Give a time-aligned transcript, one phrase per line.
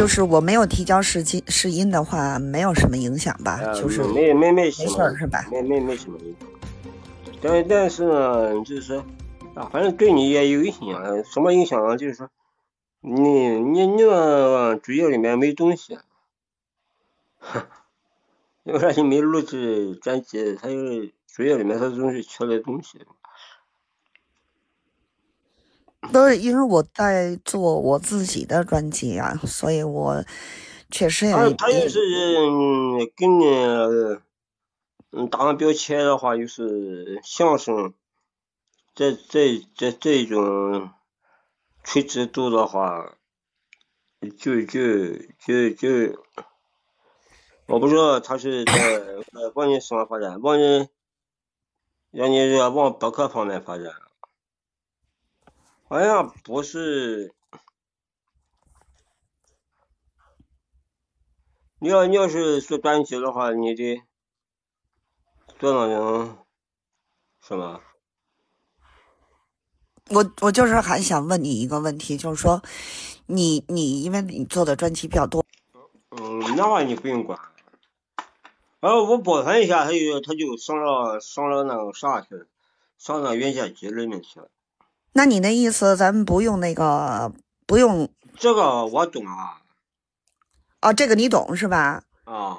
[0.00, 3.60] 就是我没有提交试机试音的话，没有什么影响吧？
[3.62, 5.46] 呃就是没没没没什么事儿是吧？
[5.52, 6.48] 没没没什么影响。
[7.42, 9.04] 但但是呢，就是说
[9.54, 11.22] 啊，反正对你也有影响。
[11.24, 11.98] 什么影响啊？
[11.98, 12.30] 就是说，
[13.02, 15.98] 你你你那主页里面没东西，
[18.64, 23.00] 因为啥你没录制专辑，它有主页里面它总是缺了东西。
[26.00, 30.24] 不是因为我在做我自己的专辑啊，所以我
[30.90, 32.00] 确实也他他就是
[32.38, 33.46] 嗯给你
[35.12, 37.94] 嗯打上标签的话，就是相声
[38.94, 40.90] 这这这这种
[41.84, 43.16] 垂直度的话，
[44.38, 45.88] 就就就就，
[47.66, 48.72] 我不知道他是在
[49.32, 50.88] 呃往你什么发展，往你
[52.10, 53.92] 让你往博客方面发展，
[55.90, 57.34] 好像不是。
[61.80, 64.00] 你要你要是做专辑的话，你得
[65.58, 66.38] 做那种
[67.42, 67.80] 什么？
[70.10, 72.62] 我我就是还想问你一个问题，就是说，
[73.26, 75.44] 你你因为你做的专辑比较多，
[76.10, 77.36] 嗯，那玩意你不用管。
[78.78, 82.46] 然后我保存一下，他就他就上了上了那个啥去了，
[82.96, 84.48] 上到原件机里面去了。
[85.12, 87.32] 那你那意思咱们不用那个
[87.66, 89.60] 不用这个我懂啊
[90.80, 92.02] 哦，这个你懂是吧？
[92.24, 92.58] 啊。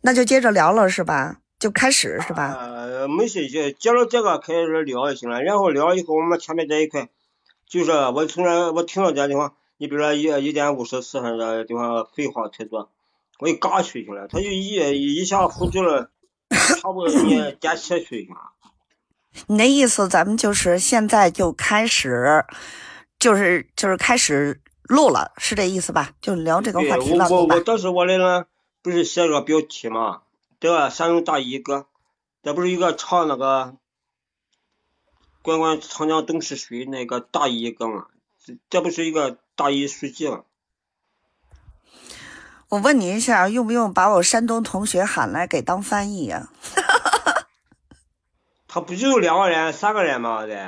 [0.00, 1.38] 那就接着聊了是吧？
[1.58, 2.54] 就开始是吧？
[2.58, 5.42] 呃，没事，就接着这个开始聊就行了。
[5.42, 7.08] 然后聊以后，我们前面这一块，
[7.66, 12.90] 就是我从来我听到这地方，你比如说一一点五十四分这地方废话太多，
[13.40, 16.10] 我一嘎去行了，他就一一下复制了，
[16.50, 18.52] 差不多你点切去行了。
[19.46, 22.44] 你那意思咱们就是现在就开始，
[23.18, 26.10] 就是就是开始录了，是这意思吧？
[26.20, 28.46] 就聊这个，话题了，我我当时我来呢，
[28.82, 30.22] 不是写个标题嘛，
[30.58, 30.90] 对吧？
[30.90, 31.86] 山东大衣哥，
[32.42, 33.76] 这不是一个唱那个
[35.42, 38.06] “关关长江东逝水”那个大衣哥嘛？
[38.44, 40.42] 这这不是一个大一书记吗？
[42.70, 46.50] 我问你一下，用不用把我山东同学喊来给当翻译呀、
[48.68, 50.44] 他不就两个人、三个人吗？
[50.44, 50.62] 对，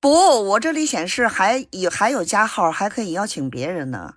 [0.00, 4.14] 不，我这里显示还有还有加号，还可以邀请别人呢。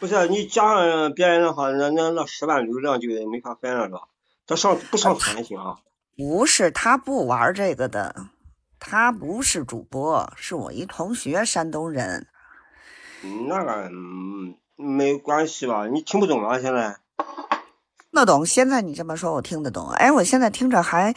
[0.00, 4.00] 不是你加上别人的话，那那那十万流量就没法分了是吧？
[4.46, 5.76] 他上不上传行啊？
[6.16, 8.14] 不是，他不玩这个的，
[8.80, 12.26] 他不是主播，是我一同学，山东人。
[13.48, 15.86] 那个嗯没关系吧？
[15.86, 16.58] 你听不懂啊？
[16.58, 16.96] 现在？
[18.12, 19.88] 听得懂，现在你这么说，我听得懂。
[19.90, 21.14] 哎，我现在听着还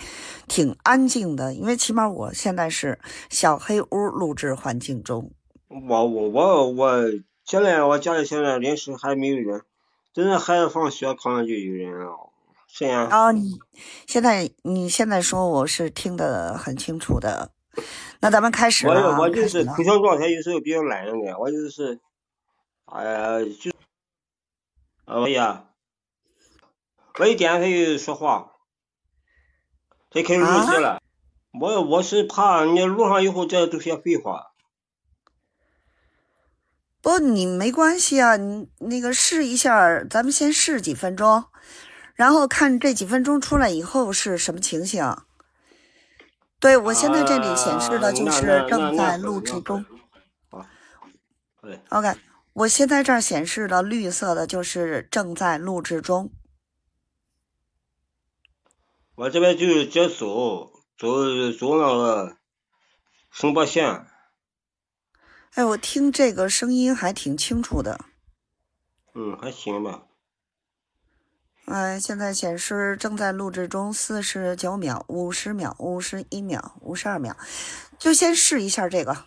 [0.48, 3.00] 挺安静的，因为起码我现在是
[3.31, 5.32] 小黑屋录制环境中。
[5.70, 7.02] 我我我我
[7.44, 9.64] 现在我家里现在临时还没有人，
[10.14, 12.30] 真的孩子放学可能就有人了。
[12.68, 13.59] 是呀啊，你
[14.06, 17.50] 现在你现在说我是听得很清楚的，
[18.20, 22.00] 那咱们开始我我就是开始了口腔状态有时候比较懒一点，我就是，
[22.86, 23.72] 哎呀就，
[25.06, 25.66] 哎呀，
[27.19, 28.53] 我一点他就说话，
[30.09, 31.01] 可以开始录啊制了。
[31.59, 34.53] 我我是怕你录上以后这都些废话。
[37.02, 41.44] 不，你没关系啊，你那个试一下，咱们先试几分钟，
[42.16, 45.16] 然后看这几分钟出来以后是什么情形。
[46.59, 49.85] 对，我现在这里显示的就啊是正在录制中。。
[51.90, 52.16] OK，
[52.53, 56.31] 我现在这儿显示的绿色的就是正在录制中。
[59.16, 62.38] 我这边就是接走走走那个
[63.29, 64.07] 声波线，
[65.53, 68.00] 哎，我听这个声音还挺清楚的。
[69.13, 70.06] 嗯，还行吧。
[71.66, 77.38] 哎，现在显示正在录制中，四十九秒、五十秒、五十一秒、五十二秒，
[78.00, 79.25] 就先试一下这个。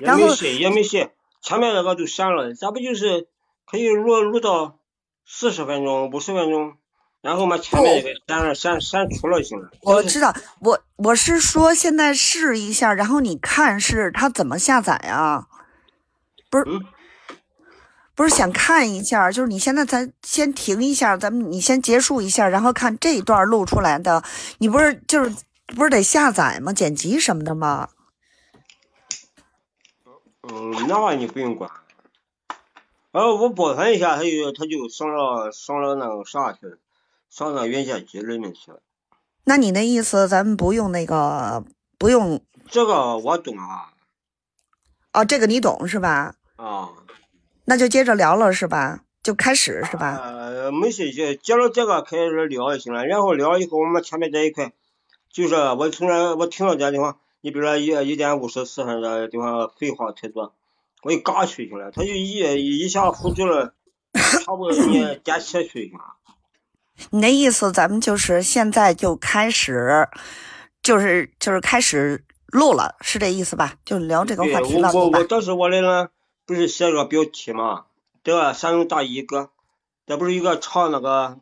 [0.00, 3.28] 然后也没事，也没事，前面那个就删了，咱不就是
[3.64, 4.80] 可以录录到
[5.24, 6.76] 四十分钟、五十分钟，
[7.22, 9.70] 然后嘛前面那个删了删删除了就行了。
[9.82, 15.46] 我知道，我我是说现在试一下，然后你看是它怎么下载啊？
[16.48, 16.84] 不是，嗯
[18.14, 24.22] 不是想看一下，就是你现在咱先停一下，咱们你先结束一下，然后看这一段录出来的，
[24.58, 25.34] 你不是就是
[25.68, 26.72] 不是得下载吗？
[26.72, 27.88] 剪辑什么的吗？
[30.42, 31.70] 嗯，那玩意你不用管。
[33.12, 36.76] 然后我保存一下，它就它就上了上了那个啥去了，
[37.30, 38.82] 上到原件机里面去了。
[39.44, 41.64] 那你那意思咱们不用那个
[41.96, 43.94] 不用这个我懂啊
[45.12, 46.34] 哦，这个你懂是吧？
[46.56, 46.90] 啊，
[47.64, 49.00] 那就接着聊了是吧？
[49.22, 50.20] 就开始是吧？
[50.22, 53.06] 呃，没事，就接着这个开始聊就行了。
[53.06, 54.72] 然后聊以后，我们前面这一块，
[55.32, 60.54] 就是我从这我听到这地方，你比如说一一点五十四分这地方废话太多，
[61.02, 63.74] 我就嘎去行了，他就一一下呼住了，
[64.14, 66.14] 差不多你加起去行了。
[67.08, 70.06] 你那意思，咱们就是现在就开始，
[70.82, 73.74] 就是就是开始录了，是这意思吧？
[73.84, 76.08] 就聊这个话题了，我我当时我的呢，
[76.46, 77.86] 不是写个标题嘛？
[78.22, 79.50] 对吧山东大衣哥，
[80.06, 81.38] 这不是一个唱那个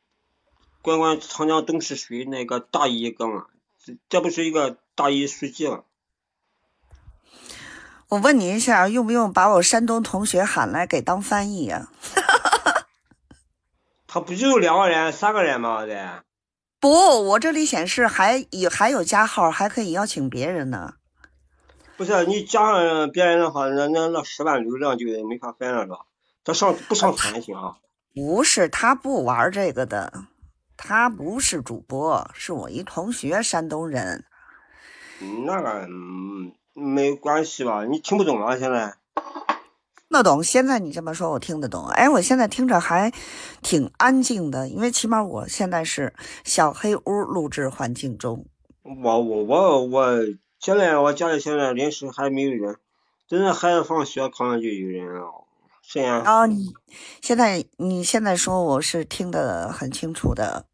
[0.82, 3.46] “关关长江东逝水”那个大衣哥吗？
[3.82, 5.84] 这这不是一个大衣书记吗？
[8.08, 11.88] 我问你一下，用不用把我山东同学喊来给当翻译呀？
[14.06, 15.84] 他不就两个人、三个人吗？
[15.86, 16.22] 这
[16.78, 20.94] 不，我这里显示还有还有加号，还可以邀请别人呢。
[21.96, 26.00] 不是你加上别人的话，那那那十万流量就没法分了，是吧？
[26.44, 27.76] 他上不上传行啊？
[28.14, 30.12] 不是，他不玩这个的，
[30.76, 34.24] 他不是主播，是我一同学，山东人。
[35.46, 35.88] 那个
[36.74, 37.84] 没关系吧？
[37.84, 38.56] 你听不懂啊？
[38.58, 38.94] 现在？
[40.16, 40.42] 那懂。
[40.42, 41.84] 现在你这么说，我听得懂。
[41.88, 43.12] 哎，我现在听着还
[43.60, 48.46] 挺安静的，因为起码我现在是小黑屋录制环境中。
[48.82, 50.18] 我我我我。
[50.58, 52.76] 现在我家里现在临时还没有人，
[53.28, 55.44] 等着孩子放学可能就有人了。
[55.82, 56.22] 是呀。
[56.24, 56.72] 啊，你
[57.20, 60.64] 现在你现在说我是听得很清楚的，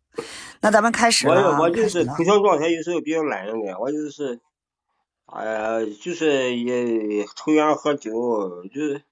[0.61, 4.39] 那咱们开始我我就是头像状态有时候比较懒一点，我就是，
[5.27, 9.03] 哎呀，就是也抽烟喝酒，就是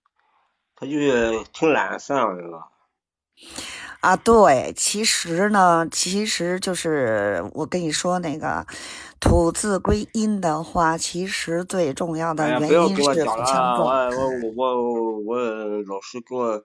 [0.80, 2.42] 他就是挺懒散的。
[4.00, 8.66] 啊，对，其实呢，其实就是我跟你说那个
[9.20, 13.86] 吐字归音的话，其实最重要的原因是口腔重。
[13.86, 15.38] 我我我我
[15.86, 16.64] 老师给我，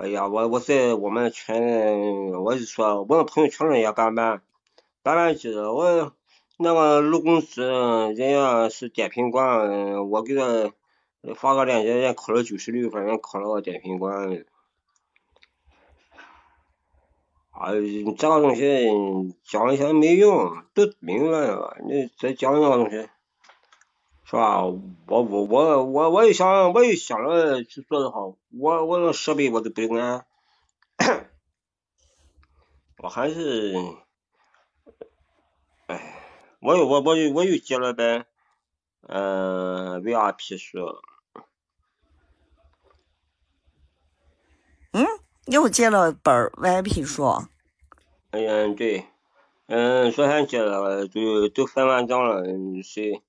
[0.00, 4.40] 哎呀，我我在我们群，我就说，我朋友圈里也办办
[5.02, 6.12] 办办去了，我
[6.58, 10.70] 那个陆公司人家是点评官，我给他
[11.36, 14.44] 发个链接，人家考了九十六分，人考了个点评官。
[17.50, 17.70] 啊，
[18.18, 18.88] 这个东西
[19.44, 21.76] 讲一下没用，都明白了。
[21.86, 23.08] 你再讲那个东西，
[24.24, 24.64] 是吧？
[24.64, 28.20] 我我我我我又想我又想着去做的话，
[28.58, 30.24] 我我那设备我都不安，
[32.98, 33.74] 我还是，
[35.86, 36.16] 哎，
[36.60, 38.24] 我又我我又我又接了本，
[39.02, 41.02] 嗯，VIP 书。
[44.92, 45.06] 嗯。
[45.46, 47.48] 又借了本 VIP 书。
[48.30, 49.06] 嗯，对，
[49.66, 52.44] 嗯，昨天借了，都都分完账了，
[52.84, 53.20] 谁，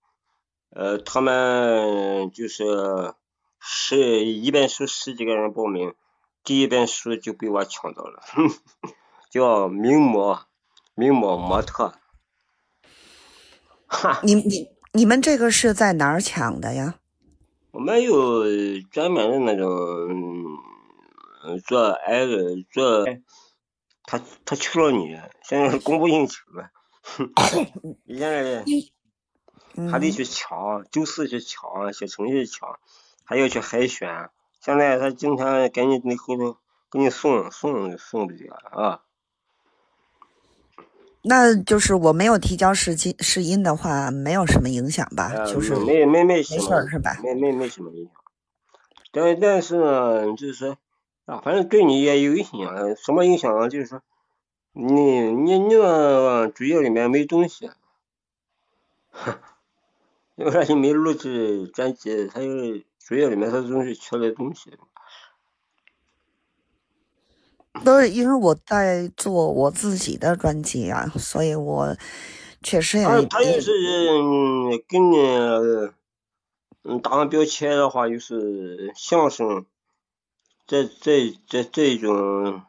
[0.70, 3.16] 呃，他们就是
[3.60, 5.96] 十一本书十几个人报名，
[6.44, 8.22] 第一本书就被我抢到了，
[9.32, 10.46] 叫名模，
[10.94, 11.96] 名模模特。
[13.88, 14.20] 哈。
[14.22, 17.00] 你你你们这个是在哪儿抢的呀？
[17.72, 18.44] 我们有
[18.92, 20.60] 专门的那种。
[21.66, 23.06] 做挨个做，
[24.06, 26.70] 他他求了你，现在是供不应求了，
[28.08, 28.64] 现在
[29.92, 32.80] 还得去抢，周四去抢，写程序抢，
[33.24, 34.30] 还要去海选，
[34.62, 36.58] 现在他经常给你那后头
[36.92, 39.02] 给你送送送不了啊。
[41.24, 45.46] 那就是我没有提交试金试音的话，没有什么影响吧？
[45.46, 46.60] 就是没没没没事
[46.90, 47.18] 是吧？
[47.24, 48.14] 没没没什么影响，
[49.12, 50.78] 但但是呢，就是说。
[51.26, 53.70] 啊，反正对你也有影响，什么影响啊？
[53.70, 54.02] 就是说，
[54.74, 57.70] 你你你那主页里面没东西，
[60.36, 62.48] 因为啥你没录制专辑，它就
[63.00, 64.78] 主页里面它总是缺了东西。
[67.84, 71.96] 都是因为我在做我自己的专辑啊，所以我
[72.62, 73.06] 确实也。
[73.06, 73.72] 他他就是
[74.88, 75.18] 给你
[76.84, 79.66] 嗯打上标签的话，就是相声。
[80.66, 82.64] 这这这这种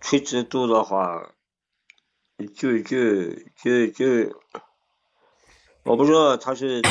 [0.00, 1.34] 垂直度的话，
[2.54, 4.40] 就就就就，
[5.84, 6.90] 我不知道他是在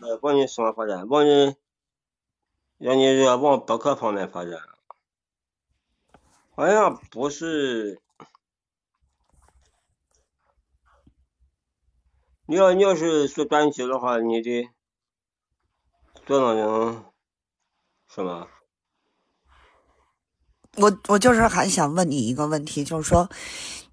[0.00, 1.56] 呃往你什么发展，往你
[2.78, 4.60] 让你往博客方面发展，
[6.54, 8.00] 好像不是。
[12.50, 14.70] 你要你要是做专辑的话，你得
[16.24, 17.12] 做那种
[18.08, 18.48] 什么？
[20.80, 23.28] 我我就是还想问你一个问题，就是说，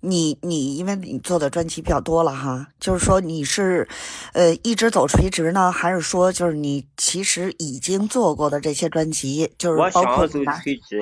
[0.01, 3.87] 你你因为你做的专辑比较多了哈，就是说你是，
[4.33, 11.01] 呃，一直走垂直呢，还是说就是你其实已经做过的这些专辑，就是包括想走垂直，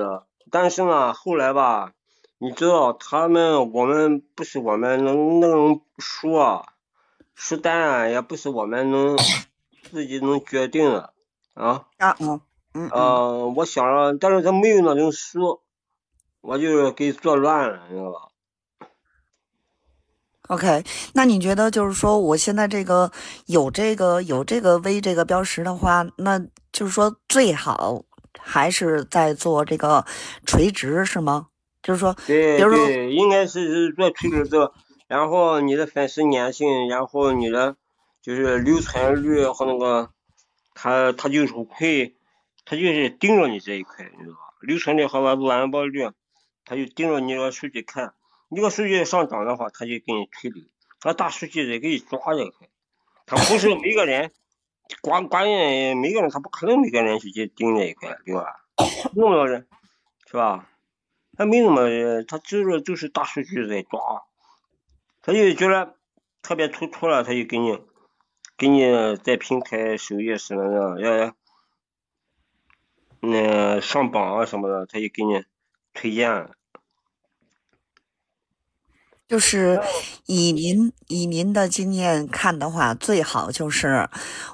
[0.50, 1.92] 但是呢，后来吧，
[2.38, 6.64] 你知道他们我们不是我们能那种书啊，
[7.36, 9.18] 书单啊，也不是我们能
[9.92, 11.14] 自己能决定的
[11.56, 11.86] 啊。
[11.98, 12.42] 啊嗯嗯
[12.76, 15.60] 嗯，呃，我想了，但是他没有那种书，
[16.44, 18.20] 我就给做乱了，你知道吧
[20.50, 20.84] ？OK，
[21.14, 23.10] 那你觉得就是说，我现在这个
[23.46, 26.38] 有这个有这个 V 这个标识的话，那
[26.74, 28.04] 就是说最好
[28.38, 30.06] 还是在做这个
[30.46, 31.48] 垂直是吗？
[31.82, 34.74] 就是说，对比如说对，应该是是做垂直做，
[35.08, 37.78] 然后你的粉丝粘性，然后你的
[38.22, 40.10] 就是留存率和那个，
[40.76, 42.18] 他他就是会，
[42.66, 44.40] 他就是盯着你这一块，你知道吧？
[44.62, 46.10] 留存率和完完播率，
[46.66, 48.14] 他就盯着你这个数据看，
[48.50, 52.68] 你这个数据上涨的话，他就给你推理，他大数据得给你抓这一块，
[53.26, 54.32] 他不是每个人，
[55.02, 58.66] 关关键每个人他不可能每个人去去盯这一块，对吧？
[59.16, 59.68] 那么多人，
[60.26, 60.70] 是吧？
[61.36, 64.24] 他没那么，他就是就是大数据在抓，
[65.22, 65.96] 他就觉得
[66.42, 67.80] 特别突出了，他就给你
[68.56, 71.36] 给你在平台首页什么的要
[73.20, 75.44] 那上榜啊什么的，他就给你
[75.94, 76.50] 推荐。
[79.26, 79.82] 就是
[80.26, 84.08] 以您以您的经验看的话，最好就是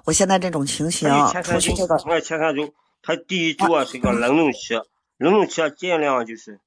[0.05, 4.75] 我现在这种情形前出三周，去这个我前三周，他第一周啊是一个冷冻期，
[5.17, 6.62] 冷冻期啊尽量就是，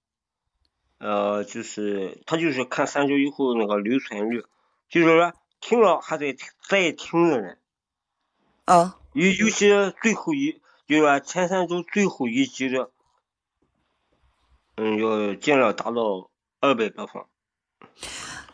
[0.98, 4.44] 呃，就是他就是看三周以后那个留存率，
[4.90, 6.36] 就是说听了还在
[6.68, 7.58] 再听的人。
[8.66, 8.98] 啊。
[9.14, 9.68] 尤尤其
[10.02, 12.90] 最后一，就是说前三周最后一集的，
[14.76, 17.26] 嗯，要尽量达到二百播放。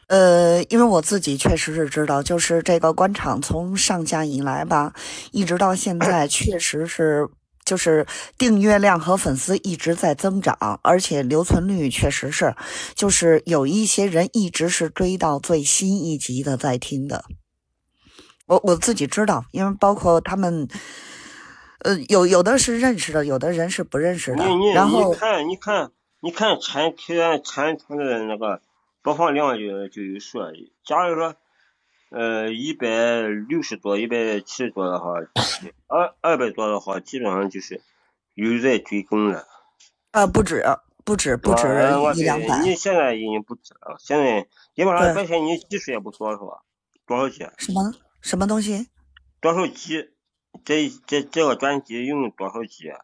[0.08, 4.94] 呃，因为我自己确实是知道，就是这个官场从上架以来吧，
[5.32, 7.28] 一直到现在， 确实是
[7.64, 8.06] 就是
[8.38, 12.54] 订阅量和粉丝一直在增长，而且留存率确实是，
[12.94, 17.24] 就是有一些人一直是追到最新一集的在听的。
[18.46, 20.66] 我我自己知道，因为包括他们，
[21.80, 28.60] 呃，有有的是认识的，有的人是不认识的你你，然后你看你看你看产片产传的那个
[29.02, 30.52] 播放量就就有数了。
[30.84, 31.36] 假如说，
[32.10, 32.86] 呃，一百
[33.48, 35.12] 六十多、一百七十多的话，
[35.86, 37.80] 二二百多的话，基本上就是
[38.34, 39.46] 有在追更了。
[40.10, 40.64] 啊不止
[41.04, 41.68] 不止不止
[42.16, 44.42] 一两百，你现在已经不止了，现在
[44.74, 46.62] 基本上对而且你技术也不多是吧？
[47.06, 47.46] 多少集？
[47.56, 48.88] 什么什么东西？
[49.40, 50.10] 多少集？
[50.64, 53.00] 这这这个专辑用多少集啊？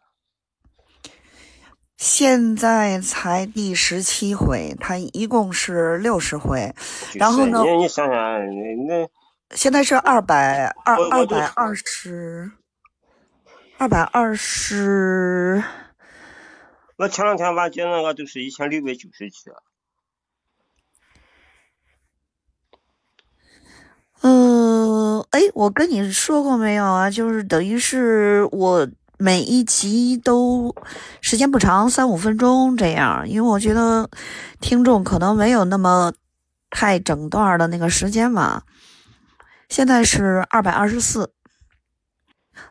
[1.96, 6.74] 现在才第十七回，它一共是六十回，
[7.14, 9.08] 然后呢你你想想，那那
[9.50, 12.50] 现在是二百二二百二十，
[13.78, 15.62] 二百二十，
[16.96, 19.56] 我前两天完结那个都是一千六百九十集啊。
[24.22, 27.10] 嗯，哎，我跟你说过没有啊？
[27.10, 30.74] 就是等于是我每一集都
[31.20, 34.10] 时间不长，三五分钟这样，因为我觉得
[34.60, 36.12] 听众可能没有那么
[36.70, 38.62] 太整段的那个时间嘛。
[39.68, 41.32] 现在是二百二十四，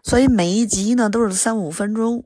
[0.03, 2.25] 所以每一集呢都是三五分钟。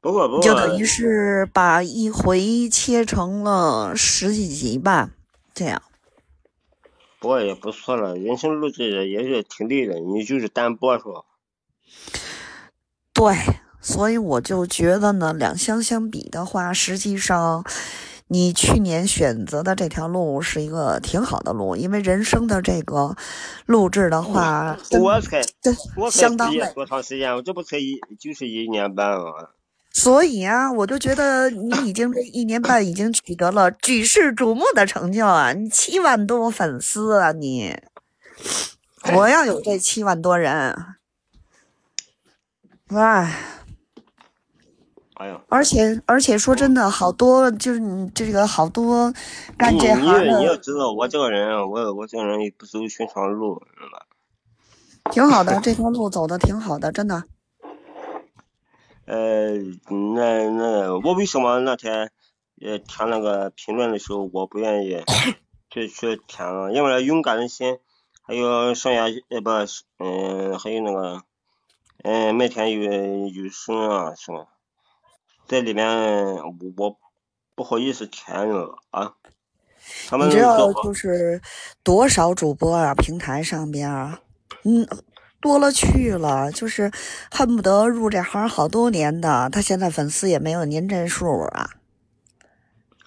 [0.00, 5.10] 不过不过，就等于是把一回切成了十几集吧，
[5.52, 5.82] 这样。
[7.20, 11.22] 不过也不错了，人生录制也是挺累的，你就是单播是吧？
[13.12, 13.36] 对，
[13.80, 17.62] 所以我就觉得呢，两相相比的话，实际上
[18.28, 23.14] 你去年选择的这条路是一个挺好的路，因为人生的这个
[23.66, 26.54] 录制的话，我才真我才相当累。
[26.54, 27.36] 毕业多长时间？
[27.36, 29.50] 我这不才一就是一年半吗？
[29.92, 35.52] 所以啊，我就觉得你已经这一年半已经取得了举世瞩目的成就啊！
[35.52, 37.76] 你七万多粉丝啊你！
[39.14, 40.76] 我要有这七万多人，
[42.88, 43.36] 唉，
[45.14, 49.12] 哎呀，而且而且说真的，好多就是你这个好多
[49.58, 54.06] 干你这行你你要知道，我这个人啊，我我这个人也不走寻常路，知道吧？
[55.10, 57.24] 挺好的，这条路走的挺好的，真的。
[59.10, 59.56] 呃，
[60.14, 62.12] 那那我为什么那天
[62.60, 65.02] 呃填那个评论的时候，我不愿意
[65.68, 66.72] 去去填了？
[66.72, 67.80] 因为勇敢的心，
[68.22, 71.22] 还有剩下呃不是嗯、还有那个
[72.04, 74.46] 嗯，麦田有有声啊，什么？
[75.48, 75.88] 在里面
[76.78, 76.96] 我
[77.56, 79.14] 不好意思填了啊。
[80.08, 81.42] 他们你知道就是
[81.82, 82.94] 多少主播啊？
[82.94, 84.20] 平台上边啊，
[84.62, 84.86] 嗯，
[85.40, 86.90] 多了去了，就是
[87.30, 91.70] 恨不得入这行好多年的，他现在粉丝也没有您这数啊。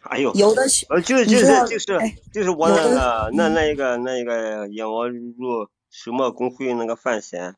[0.03, 1.99] 哎呦，有的呃，就是就是就是
[2.31, 7.55] 就是我那个那那一个那一个演我入什么公会那个范闲，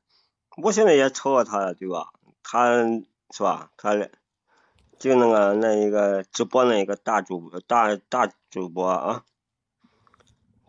[0.62, 2.10] 我现在也超过他了，对吧？
[2.44, 2.84] 他
[3.32, 3.72] 是吧？
[3.78, 3.96] 他
[5.00, 9.24] 就那个那一个直播那一个大主大大主播啊，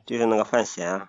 [0.07, 1.09] 就是那个范闲。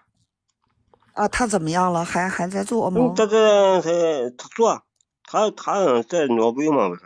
[1.17, 2.05] 啊，他怎么样了？
[2.05, 3.12] 还还在做吗？
[3.17, 3.89] 他在他
[4.38, 4.83] 他做，
[5.25, 7.01] 他他在挪威嘛不是？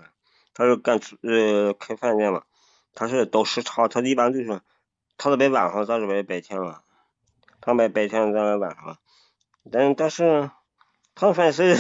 [0.54, 2.44] 他是干呃开饭店嘛。
[2.94, 4.60] 他是倒时差，他一般就是，
[5.18, 6.82] 他是在晚上，咱是在白天嘛。
[7.62, 8.98] 他在白天，咱在晚上。
[9.72, 10.52] 但但是，
[11.16, 11.78] 他反是，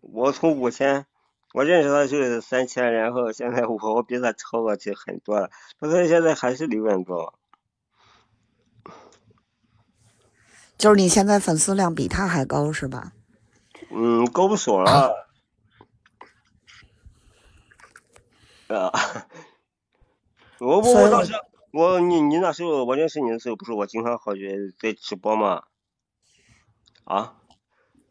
[0.00, 1.04] 我从五千，
[1.52, 5.50] 我认识他就是三千，然后现在我我比他超过去很多了。
[5.78, 7.38] 他说现在还是六万多。
[10.84, 13.12] 就是你现在粉丝量比他还高是吧？
[13.88, 15.16] 嗯，高不少了。
[18.68, 18.92] 啊。
[20.58, 21.32] 我我我当时
[21.72, 25.62] 我你你那时候我认识你的时候不是我经常好去在直播吗？
[27.04, 27.36] 啊？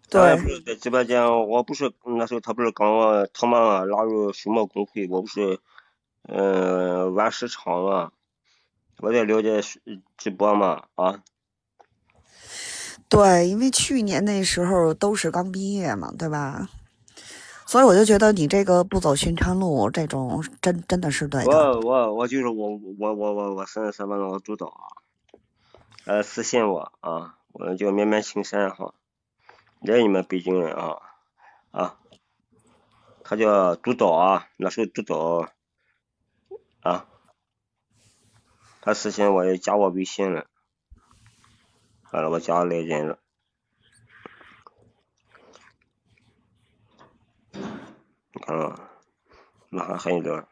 [0.09, 0.35] 对。
[0.41, 2.87] 不是在直播间，我不是那时候他不是刚
[3.35, 5.59] 他妈拉入熊猫公会，我不是
[6.23, 8.11] 嗯玩时长嘛，
[8.97, 9.61] 我在了解
[10.17, 11.21] 直播嘛啊。
[13.13, 16.67] 对，因为去年那时候都是刚毕业嘛，对吧？
[17.67, 21.51] 所以我就觉得你这个不走寻常路，这种真真的是对的。
[21.51, 24.89] 我我我就是我我我我我三十三万的我主导啊，
[26.05, 28.95] 呃私信我啊，我叫绵绵青山哈，
[29.79, 30.97] 连你们北京人啊
[31.69, 31.99] 啊，
[33.23, 35.51] 他叫督导啊，那时候督导
[36.81, 37.05] 啊，
[38.81, 40.47] 他私信我也加我微信了，
[42.13, 43.17] 完了我家里人了。
[48.47, 48.77] 嗯，
[49.71, 50.47] 那还很多。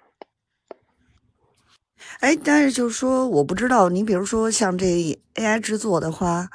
[2.19, 6.49] 哎，但是就是说，我不知道，你比如说像这 AI 制作的话，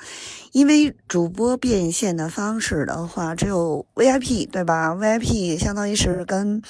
[0.53, 6.61] 因为主播变现的方式的话，只有 VIP 对吧？VIP 相当于是跟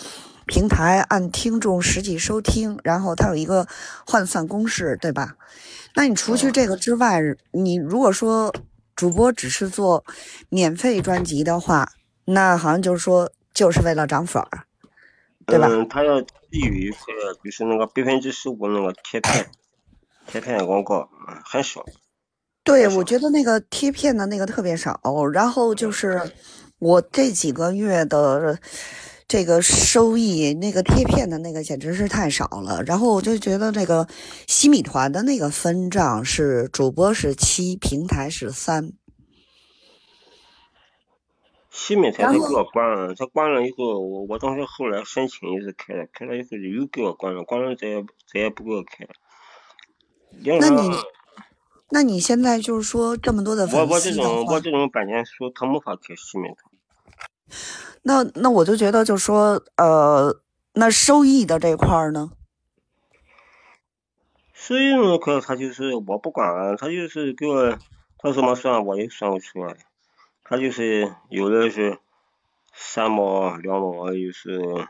[0.47, 3.67] 平台按听众实际收听，然后它有一个
[4.07, 5.37] 换算公式对吧？
[5.95, 7.21] 那你除去这个之外，
[7.53, 8.55] 你如果说
[8.95, 10.05] 主播只是做
[10.49, 11.93] 免费专辑的话，
[12.25, 13.31] 那好像就是说。
[13.57, 14.67] 就是为了涨粉儿，
[15.47, 15.67] 对吧？
[15.71, 17.07] 嗯，他要有一块，
[17.43, 19.47] 就是那个百分之十五那个贴片，
[20.27, 21.09] 贴片广告
[21.43, 21.83] 很少。
[22.63, 25.01] 对，我觉得那个贴片的那个特别少。
[25.33, 26.21] 然后就是
[26.79, 28.59] 我这几个月的
[29.29, 32.83] 这个收益，那个贴片的那个简直是太少了。
[32.85, 34.07] 然后我就觉得那个
[34.47, 38.93] 西米团的那个分账是主播是七，平台是三。
[41.71, 49.11] 西米团他给我关了，他关了以后，我我当时后来申请也是开了，开了以后又给我关了，关了再也再也不给我开了。
[50.59, 50.91] 那你，
[51.91, 56.76] 那你现在就是说这么多的粉丝我我这种我这种版权书他没法开西米团。
[58.03, 60.41] 那那我就觉得就说呃，
[60.75, 62.31] 那收益的这块儿呢？
[64.53, 67.79] 收益那块他就是我不管，他就是给我
[68.19, 69.77] 他怎么算我也算不出来。
[70.43, 71.99] 他就是有的是
[72.73, 74.87] 三毛两毛，就是，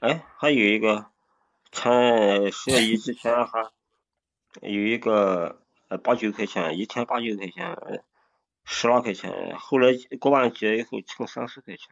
[0.00, 1.06] 哎，还有一个
[1.70, 3.70] 前十一之前还
[4.62, 5.60] 有一个
[6.02, 7.76] 八九块钱，一天八九块钱，
[8.70, 9.88] 十来块钱，后来
[10.20, 11.86] 过完节以后成三十块钱。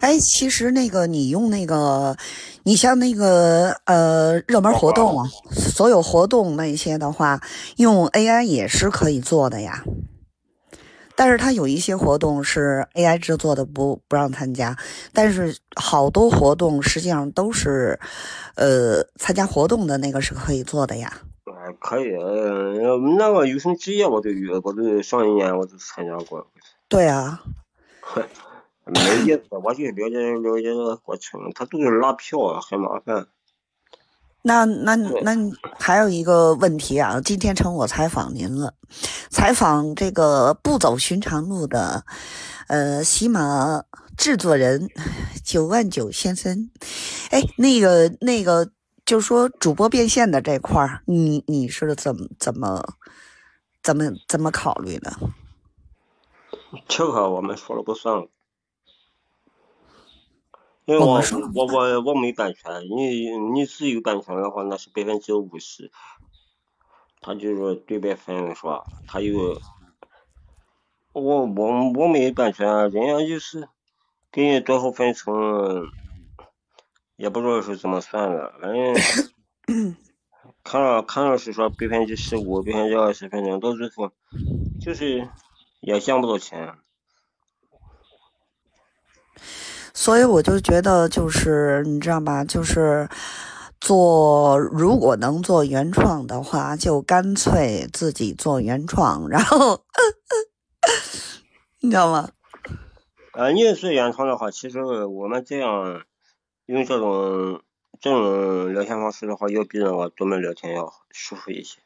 [0.00, 2.16] 哎，其实那个你用那个，
[2.62, 7.40] 你像那个呃热门活动，所有活动那些的话，
[7.76, 9.82] 用 AI 也是可以做的呀。
[11.16, 14.78] 但是它有一些活动是 AI 制作的，不不让参加。
[15.12, 17.98] 但是好多活动实际上都是，
[18.54, 21.12] 呃，参加活动的那个是可以做的呀。
[21.68, 26.46] 啊，可以，呃，那个有什么职业我都有，我都上一年我都参加过。
[26.88, 27.42] 对啊。
[28.90, 33.26] 没意思，我就了解了解这个过程，他都是拉票，很麻烦。
[34.40, 35.32] 那那那
[35.78, 38.72] 还有一个问题啊，今天成我采访您了，
[39.28, 42.02] 采访这个不走寻常路的，
[42.68, 43.84] 呃，喜马
[44.16, 44.88] 制作人
[45.44, 46.70] 九万九先生，
[47.30, 48.70] 哎，那个那个，
[49.08, 52.84] 就说主播变现的这块儿，你你是怎么怎么
[53.82, 55.10] 怎么怎么考虑的？
[56.86, 58.28] 这个我们说了不算。
[60.84, 61.22] 因为我
[61.54, 65.90] 我我我我没版权，你你只有版权的话，那是百分之五十，
[67.22, 68.84] 他就是对半分是吧？
[69.06, 69.58] 他有，
[71.14, 73.70] 我我我没有版权啊，人家就是
[74.30, 75.34] 给你多少分成，
[77.18, 79.96] 也不知道是怎么算的，反正
[80.62, 84.12] 看了看了是说百分之十五、百分之二十，反正到最后
[84.80, 85.28] 就是
[85.80, 86.76] 也挣不到钱。
[89.92, 93.08] 所以我就觉得，就是你知道吧，就是
[93.80, 99.82] 做如果能做原创的话，就干脆自己做原创，然后
[101.82, 102.30] 你知道吗？
[103.32, 106.04] 呃，你是原创的话，其实我们这样
[106.68, 107.62] 用这种
[107.98, 111.80] 这种聊天方式的话，要比那个多门聊天要舒服一些。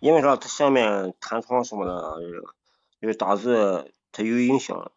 [0.00, 0.36] 因为啥？
[0.36, 2.20] 它下面弹窗什么的，
[3.00, 4.92] 就是打字它有影响，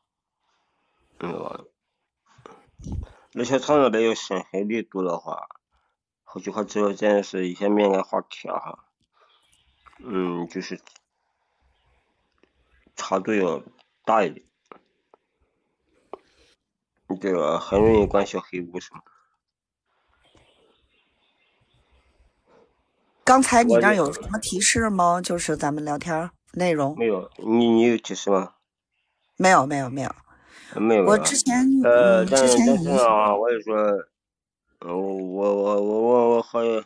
[1.18, 1.64] 知道吧？
[3.36, 5.48] 而且它那边有深海力度的话，
[6.26, 8.84] 好几块直播间是一些敏感话题哈，
[10.00, 10.82] 嗯，就是
[12.98, 13.64] 差度要
[14.04, 14.46] 大一点，
[17.19, 19.02] 这个很容易关小黑屋什么。
[23.24, 25.22] 刚才你那儿有什么提示吗？
[25.22, 28.54] 就是咱们聊天儿内容没有，你你有提示吗？
[29.38, 30.15] 没有，没有，没有。
[30.76, 31.06] 没有。
[31.06, 33.76] 我之前呃，之前已经但是啊，我也说，
[34.80, 36.86] 呃，我我我我我和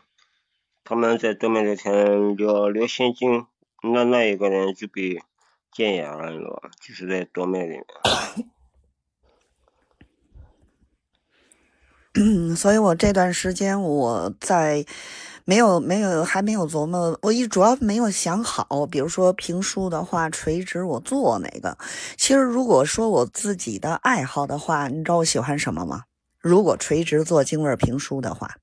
[0.84, 3.46] 他们在对面聊天聊聊心经，
[3.82, 5.22] 那那一个人就被
[5.72, 6.70] 禁言了，你知道吧？
[6.80, 7.86] 就是在多麦里面。
[12.56, 14.86] 所以我这段时间我在
[15.46, 21.78] 没有没有还没有琢磨，我一主要没有想好，比如说评书的话，垂直我做哪个？
[22.16, 26.04] 其实如果说我自己的爱好的话，你知道我喜欢什么吗？
[26.40, 28.56] 如果垂直做京味评书的话，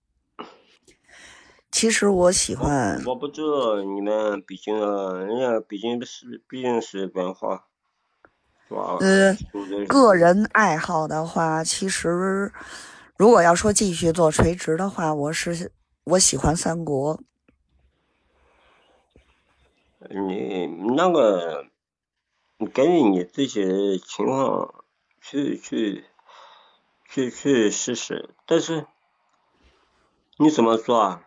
[1.72, 7.64] 其实我喜欢我不知道你们北京的，人家北京是毕竟是文化，
[8.68, 8.96] 是吧？
[9.00, 12.52] 呃说的是个人爱好的话，其实
[13.20, 15.72] 如果要说继续做垂直的话，我是
[16.04, 17.20] 我喜欢三国。
[20.08, 21.66] 你那个，
[22.56, 24.74] 你根据你自己的情况
[25.20, 26.06] 去去
[27.10, 28.86] 去去试试，但是
[30.38, 31.24] 你怎么做啊？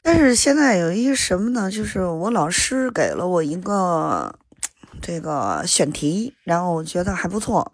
[0.00, 1.70] 但是现在有一个什么呢？
[1.70, 4.34] 就是我老师给了我一个
[5.02, 7.70] 这个选题，然后我觉得还不错。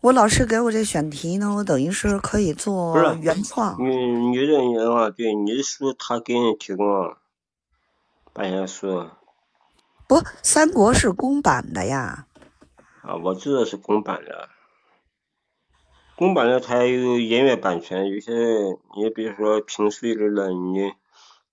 [0.00, 3.76] 我老师给我这选题呢，我等于是可以做原创。
[3.80, 7.16] 你你这人的话，对你的书他给你提供
[8.32, 9.10] 版权书
[10.06, 12.26] 不，三国是公版的呀。
[13.02, 14.48] 啊，我知道是公版的，
[16.14, 18.32] 公版的它有音乐版权，有些
[18.96, 20.92] 你比如说评书的了，你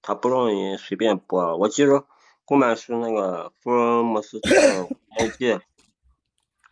[0.03, 1.57] 他不让你随便播。
[1.57, 2.05] 我记着
[2.45, 4.55] 公版是那个福尔摩斯探
[5.17, 5.59] 案记，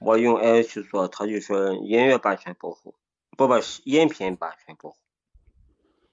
[0.04, 2.94] 我用 AI 去做，他就说音乐版权保护，
[3.38, 3.54] 不不，
[3.86, 4.98] 音频版权保护，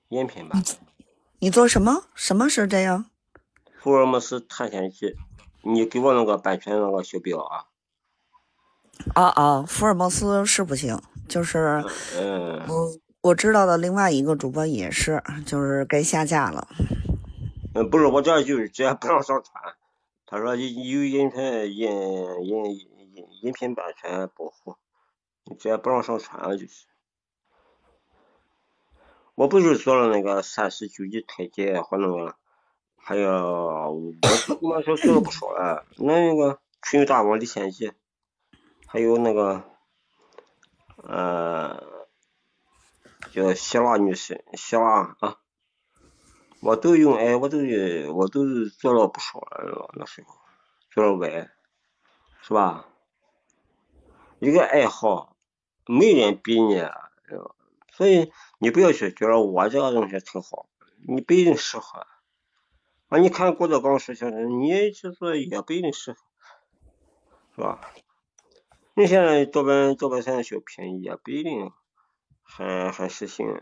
[0.08, 0.62] 音频版。
[1.40, 2.04] 你做什么？
[2.14, 3.06] 什么是这样？
[3.80, 5.16] 福尔摩斯探险记，
[5.62, 7.66] 你给我那个版权那个小表啊。
[9.14, 11.82] 啊啊，福尔摩斯是不行，就是
[12.16, 16.68] 嗯，我我知道的另外一个主播也是，就是该下架了。
[17.74, 19.74] 嗯，不是，我这就是直接不让上传。
[20.26, 21.42] 他说有有音频
[21.74, 21.90] 音
[22.44, 22.89] 音
[23.20, 24.76] 音音频版权保护，
[25.44, 26.86] 你直接不让上传了就是。
[29.34, 32.36] 我不是做了那个三十九级台阶和那个，
[32.96, 34.12] 还有我
[34.60, 37.92] 我说做了不少了，那那个群大王历险记，
[38.86, 39.64] 还有那个
[40.96, 41.82] 呃
[43.32, 45.36] 叫希腊女神希腊啊。
[46.62, 50.34] 我都用哎，我都用我都做了不少了，那时候
[50.90, 51.48] 做了歪，
[52.42, 52.86] 是吧？
[54.40, 55.36] 一个爱好，
[55.86, 57.54] 没人逼你，是吧？
[57.92, 60.66] 所以你不要去觉得我这个东西挺好，
[61.06, 62.06] 你不一定适合。
[63.08, 66.18] 啊，你看郭德纲说相声，你其实也不一定适合，
[67.54, 67.92] 是吧？
[68.94, 71.70] 你现在豆瓣豆瓣上小品也不一定
[72.42, 73.60] 很很实行。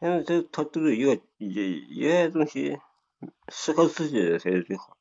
[0.00, 2.78] 现在这他都是一个一一些东西
[3.48, 4.96] 适合自己才是最好。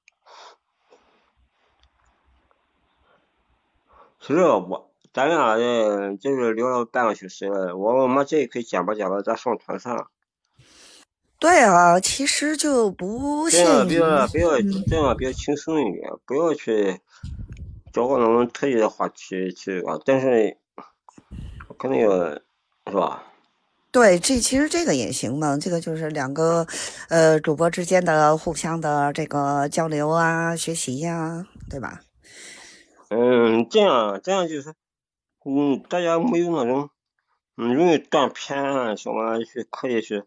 [4.22, 10.10] 其实我咱俩这就是聊了半个小时了，我们这也可以剪吧剪吧，咱上传上。
[11.40, 17.00] 对啊，其实就不这样比限于较比较嗯这样比较轻松一点，不要去
[17.92, 20.00] 找个那种特意的话题去啊。
[20.06, 20.56] 但是
[21.80, 22.44] 可能要是
[22.94, 23.24] 吧？
[23.92, 26.68] 对，这其实这个也行嘛，这个就是两个
[27.10, 32.02] 呃主播之间的互相的这个交流啊、学习呀、对吧？
[33.14, 34.74] 嗯，这样这样就是，
[35.44, 36.90] 嗯，大家没有那种
[37.58, 40.24] 嗯容易断片啊什么，去可以去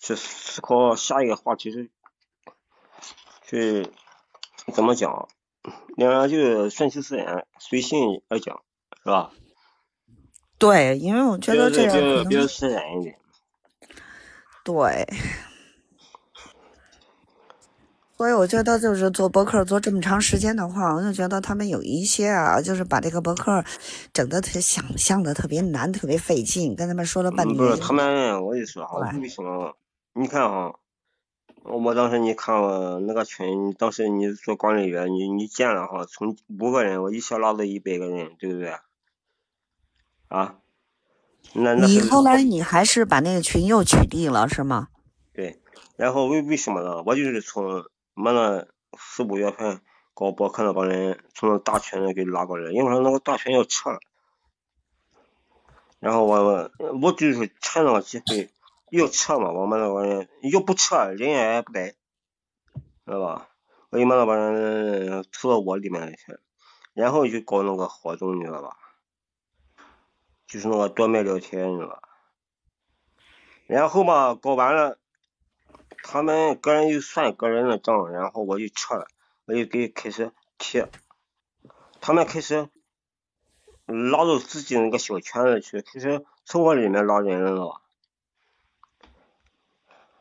[0.00, 1.88] 去思考下一个话题是
[3.44, 3.88] 去
[4.74, 5.28] 怎么讲，
[5.96, 8.60] 两人就顺其自然，随性而讲，
[9.04, 9.30] 是吧？
[10.58, 13.20] 对，因为我觉得这样比较比较自然一点。
[14.64, 15.06] 对，
[18.16, 23.62] 所以我觉得就是做博客做这么长时间的话，我就觉得他们有一些啊，就是把这个博客
[24.12, 27.56] 整的特想象的特别难，特别费劲，跟他们说了半嗯，天。
[27.58, 29.76] 不是他们，我就说哈，对为什么？
[30.14, 30.74] 你看哈，
[31.64, 38.72] 我当时你看我那个群，当时你做管理员，你你建了哈，从五个人我一下拉到一百个人，对不对？
[40.28, 40.56] 啊？
[41.52, 44.88] 那那你后来你还是把那个群又取缔了是吗？
[45.34, 45.60] 对，
[45.96, 47.02] 然后为为什么呢？
[47.04, 47.84] 我就是从
[48.16, 48.66] 我那
[48.98, 49.80] 四五月份
[50.14, 54.00] 搞博客那帮人从那大群里给拉过来，因为说那个大群要撤了，
[56.00, 56.70] 然后我
[57.02, 58.50] 我就是趁那个机会
[58.90, 61.90] 要撤嘛，我们那帮人要不撤人也不来，
[63.04, 63.48] 知道吧？
[63.90, 66.38] 我就把那帮人投到我里面去，
[66.94, 68.76] 然后就搞那个活动，你知道吧？
[70.46, 72.02] 就是那个多麦聊天，你知道吧？
[73.66, 74.98] 然后嘛，搞完了，
[76.08, 79.08] 他们个人又算个人的账，然后我就撤了，
[79.44, 80.88] 我就给开始贴，
[82.00, 82.68] 他们开始
[83.86, 87.82] 拉到自己那个小圈子去，开始从我里面拉人了吧？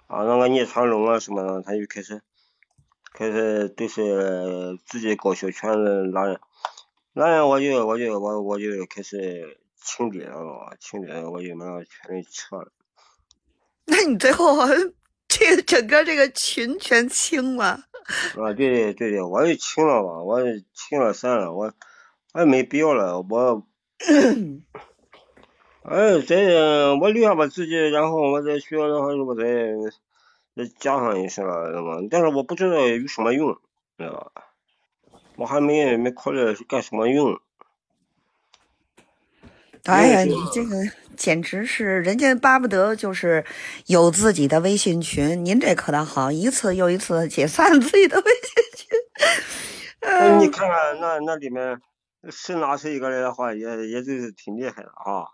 [0.08, 2.24] 啊，那个聂传龙啊什么的，他就开始
[3.14, 6.40] 开始都是自己搞小圈子拉人，
[7.14, 12.72] 拉人我就我就我我就开始清理了，清理了我就把那个群里撤了。
[13.86, 14.56] 那你最后
[15.38, 17.66] 这个整个这个群全清了？
[18.38, 21.74] 啊，对对对对，我也清了吧，我也清了算了，我
[22.34, 23.68] 我也没必要了，我，
[25.84, 26.38] 哎，再
[27.02, 29.44] 我留下我自己，然后我再需要的话，我再
[30.56, 32.08] 再加上一些了，知道？
[32.10, 33.60] 但是我不知道有什么用，
[33.98, 34.44] 知道吧？
[35.36, 37.42] 我还没没考虑干什么用。
[39.86, 40.76] 哎呀，你这个
[41.16, 43.46] 简直是人家巴不得就是
[43.86, 48.98] 有自己的微信群，您这可倒好，一次又一次地解散自己的微信群。
[50.02, 51.80] 那你嗯，看看那那里面
[52.30, 55.26] 是拿出一个来的话，也也就是挺厉害的啊。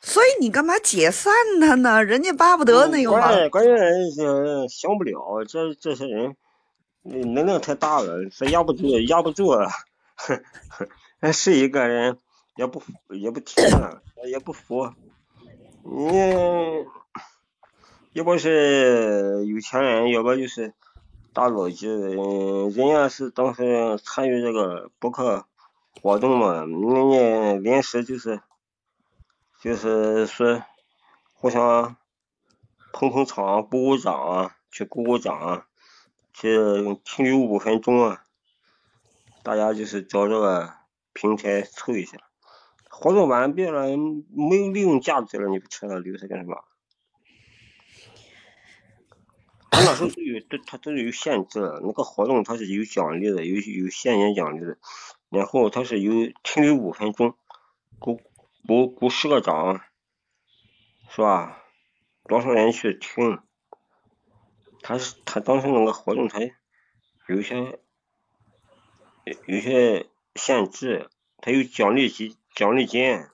[0.00, 2.02] 所以你干嘛解散他呢？
[2.04, 3.32] 人家巴不得那个关嘛。
[3.34, 6.34] 键关键是行不了，这这些人
[7.04, 9.68] 嗯能量太大了，这压不住，压不住啊。
[11.32, 12.18] 是一个人
[12.56, 14.92] 也不也不听啊，也不服。
[15.84, 16.86] 你
[18.12, 20.74] 要不是有钱人，要不就是
[21.32, 25.46] 大佬级的人，人家是当时参与这个博客
[26.02, 28.40] 活动嘛，人家临时就是
[29.60, 30.62] 就是说
[31.32, 31.96] 互相
[32.92, 35.66] 捧捧场、鼓鼓掌啊，去鼓鼓掌啊，
[36.34, 36.58] 去
[37.02, 38.24] 停留五分钟啊，
[39.42, 40.74] 大家就是找这个
[41.14, 42.18] 平台凑一下。
[42.94, 46.62] 活动完毕了，没有利用价值了，你不吃了留着干什么？
[49.70, 54.76] 他那时候都有，都他都有限制，那个活动它是有奖励的，有有现金奖励的，
[55.30, 57.34] 然后它是有停留五分钟，
[57.98, 58.20] 鼓
[58.68, 59.80] 鼓鼓十个掌，
[61.08, 61.64] 是吧？
[62.24, 63.40] 多少人去听？
[64.82, 66.40] 他是他当时那个活动，他
[67.26, 67.80] 有些
[69.46, 73.26] 有些限制，他有奖励金奖励金。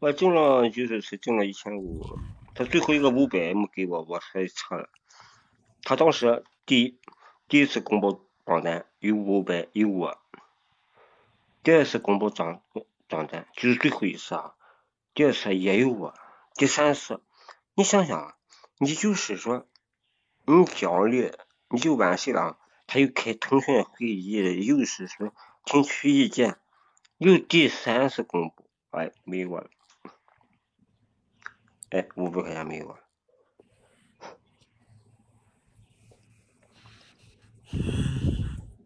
[0.00, 2.18] 我挣了就是才挣了一千五，
[2.54, 4.90] 他最后一个五百没给我，我还差了。
[5.82, 7.00] 他当时第一
[7.48, 10.18] 第一次公布榜单有五百有我，
[11.62, 12.62] 第二次公布账
[13.08, 14.54] 账单就是最后一次啊，
[15.14, 16.14] 第二次也有我，
[16.54, 17.22] 第三次
[17.74, 18.36] 你想想，
[18.78, 19.66] 你就是说
[20.44, 21.32] 你奖励
[21.70, 25.34] 你就完事了，他又开腾讯会议，又是说
[25.68, 26.56] 听取意见，
[27.18, 29.68] 又第三次公布，哎没有我了。
[31.90, 32.98] 哎，五百块钱没有啊？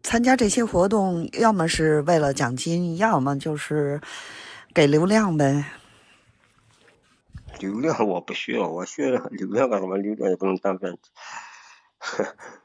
[0.03, 4.01] 参加这些活动，要么是为了奖金，要么就是
[4.73, 5.63] 给流量呗。
[7.59, 9.95] 流量我不需要，我需要流量干什么？
[9.95, 12.27] 流量也不能当饭吃。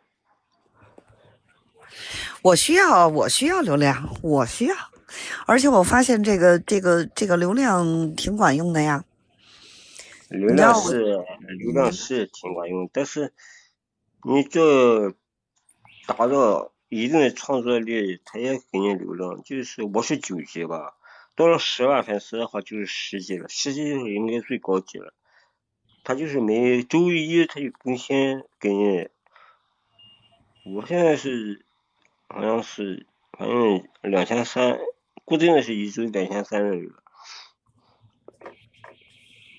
[2.42, 4.76] 我需要，我需要流量，我需要，
[5.46, 9.04] 而且我发现这个这个这个流量挺管用的呀。
[10.28, 11.00] 流量是
[11.58, 13.32] 流量是挺管用，但是
[14.24, 15.10] 你这
[16.06, 19.42] 达到一定的创作力，他也给你流量。
[19.42, 20.94] 就是我是九级吧，
[21.34, 25.14] 到了十万粉丝的话就是十级了，十级就应该最高级了。
[26.04, 29.08] 他就是每周一他就更新给你。
[30.74, 31.64] 我现在是
[32.28, 33.06] 好像是
[33.38, 34.78] 反正两千三，
[35.24, 36.76] 固定的是一周两千三的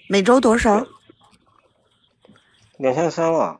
[0.07, 0.87] 每周多少？
[2.77, 3.59] 两千三吧。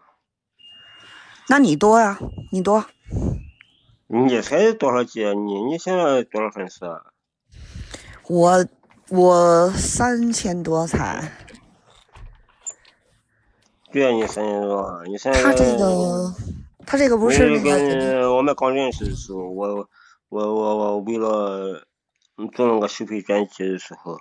[1.49, 2.17] 那你多呀，
[2.51, 2.85] 你多。
[4.07, 5.23] 你才多少级？
[5.33, 7.01] 你你现在多少粉丝啊？
[8.27, 8.65] 我
[9.09, 11.31] 我三千多才。
[13.91, 15.43] 对啊，你三千多，你现在。
[15.43, 16.33] 他这个，
[16.89, 18.33] 他这个不是那个。
[18.33, 19.87] 我们刚认识的时候，我
[20.27, 21.85] 我我我为了
[22.55, 24.17] 做那个收费专辑的时候。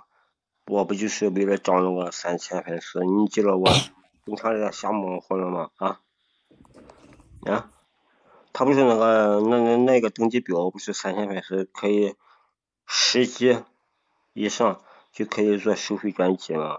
[0.67, 3.03] 我不就是为了涨那个三千粉丝？
[3.03, 3.67] 你记得我
[4.23, 5.71] 经常在瞎忙活了吗？
[5.77, 5.99] 啊？
[7.47, 7.71] 啊？
[8.53, 12.13] 他不是那个那那那个登记表不是三千粉丝可以
[12.85, 13.57] 十级
[14.33, 16.77] 以上就可以做收费专辑吗？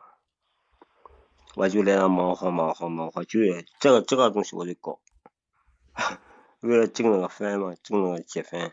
[1.56, 3.40] 我就在那忙活忙活忙活，就
[3.80, 5.00] 这个这个东西我就搞，
[6.60, 8.70] 为了挣那个分嘛，挣那个积分。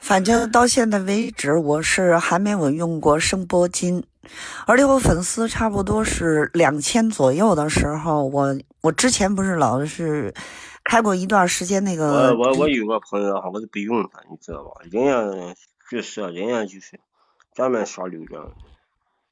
[0.00, 4.04] 反正到现在为止，我是还没有用过声波金，
[4.66, 10.34] 而且我粉丝差不多是两千左右的时候，我我之前不是老是
[10.82, 12.34] 开过一段时间那个。
[12.34, 14.82] 我我我有个朋友哈，我都不用他，你知道吧？
[14.90, 15.54] 人家
[15.88, 16.98] 就是人家就是
[17.54, 18.52] 专门刷流量，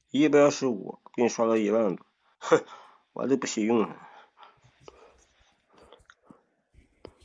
[0.09, 2.05] 一百二十五给你刷到一万多，
[2.39, 2.63] 哼，
[3.13, 3.95] 我都不惜用了，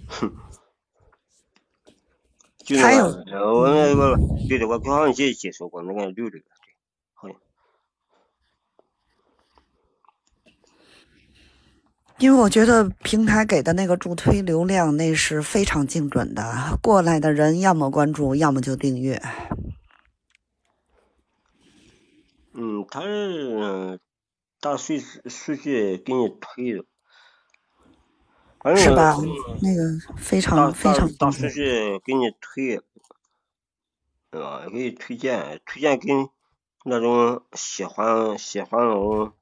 [0.07, 0.33] 哼。
[2.83, 3.05] 还有，
[3.55, 4.17] 我那个
[4.49, 6.43] 对的，我好像也介绍过那个六六，对，
[7.15, 7.37] 好像。
[12.19, 19.23] 因为我觉得平台给的那个助推流量那是非常精准的，过来的人要么关注，要么就订阅。
[22.55, 24.01] 嗯，他是
[24.61, 24.95] 大数
[25.27, 26.85] 数据给你推的。
[28.77, 29.17] 是吧？
[29.63, 32.79] 那个非常非常大数据给你推，
[34.31, 36.09] 啊，给你推荐，推荐给
[36.85, 39.33] 那种喜欢喜欢那种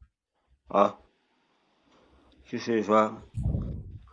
[0.69, 0.99] 啊，
[2.47, 3.23] 就是说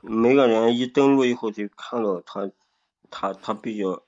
[0.01, 2.49] 每个人一登录以后就看到他
[3.09, 4.03] 他他比较，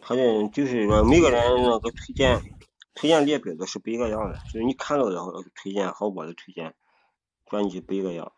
[0.00, 2.42] 他的就是说每个人那个推荐
[2.94, 5.16] 推荐列表的是不一个样的，就是你看到的
[5.54, 6.74] 推荐和我的推荐
[7.46, 8.32] 专辑不一个样。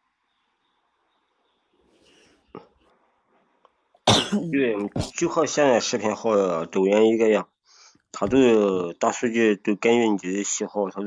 [4.50, 4.76] 对，
[5.16, 7.48] 就和现在视频号、抖音一个样，
[8.10, 11.06] 他都大数据都根据你的喜好，他都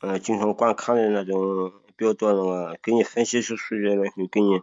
[0.00, 4.60] 嗯经常观看的那种比较多那个，给你分析出数据来，就给你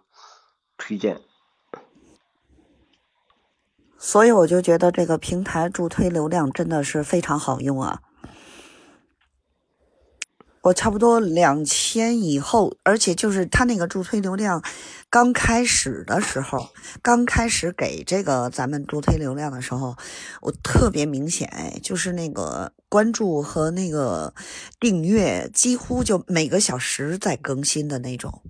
[0.77, 1.21] 推荐。
[4.01, 7.99] 所以我就觉得这个平台助推流量真的是非常好用啊。
[10.61, 14.61] 我差不多两千以后，而且就是他那个助推流量
[15.09, 16.69] 刚开始的时候，
[17.01, 19.95] 刚开始给这个咱们助推流量的时候，
[20.41, 24.33] 我特别明显，哎，就是那个关注和那个
[24.79, 28.41] 订阅几乎就每个小时在更新的那种。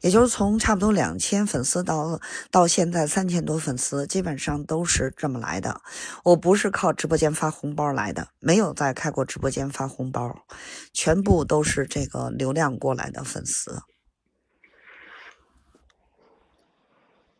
[0.00, 5.80] 也就是从差不多两千粉丝到到现在三千多粉丝，基本上都是这么来的。
[6.24, 10.44] 我不是靠直播间发红包来的，没有在开过直播间发红包，
[10.92, 13.82] 全部都是这个流量过来的粉丝。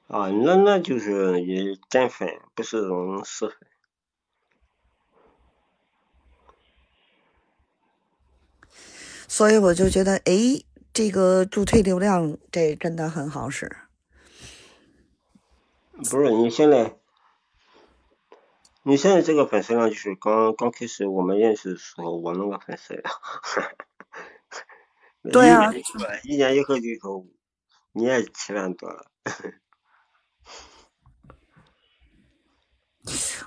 [0.08, 3.56] 啊，那那就是也真粉，不是那种死粉。
[9.28, 10.62] 所以我就觉得，哎。
[10.96, 13.70] 这个助推流量，这真的很好使。
[16.10, 16.96] 不是你现在，
[18.82, 23.04] 你现在这个粉丝量就是刚刚开始我们认识的时候我那个粉丝量。
[25.30, 25.70] 对啊。
[26.24, 27.26] 一年以后就说
[27.92, 29.04] 你也七万多了。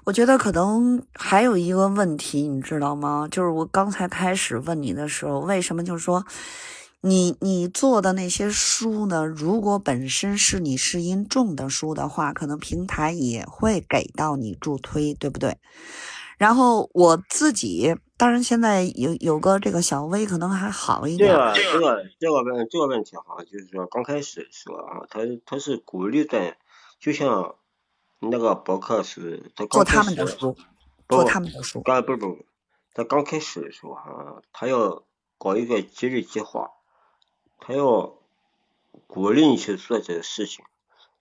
[0.06, 3.28] 我觉得可能还有一个问题，你知道吗？
[3.32, 6.24] 就是我刚才开始问你的时候，为什么就是说？
[7.02, 9.26] 你你做的那些书呢？
[9.26, 15.58] 如果本身是你试音重的书的话，可能平台也会给到你助推，对不对？
[16.38, 21.36] 然后我自己当然现在有有个这个小微可能还好一这点。
[21.36, 26.58] 个这个这个问这个问题哈，就是说刚开始说啊，他他是鼓励在，
[26.98, 27.56] 就像
[28.20, 30.56] 那个博客是，他做他们的书，
[31.08, 31.82] 不做他们的书。
[31.82, 32.46] 刚不是不是，
[32.94, 35.04] 他刚开始的时候哈，他要
[35.38, 36.72] 搞一个激励计划，
[37.60, 38.18] 他要
[39.08, 40.66] 鼓励你去做这个事情，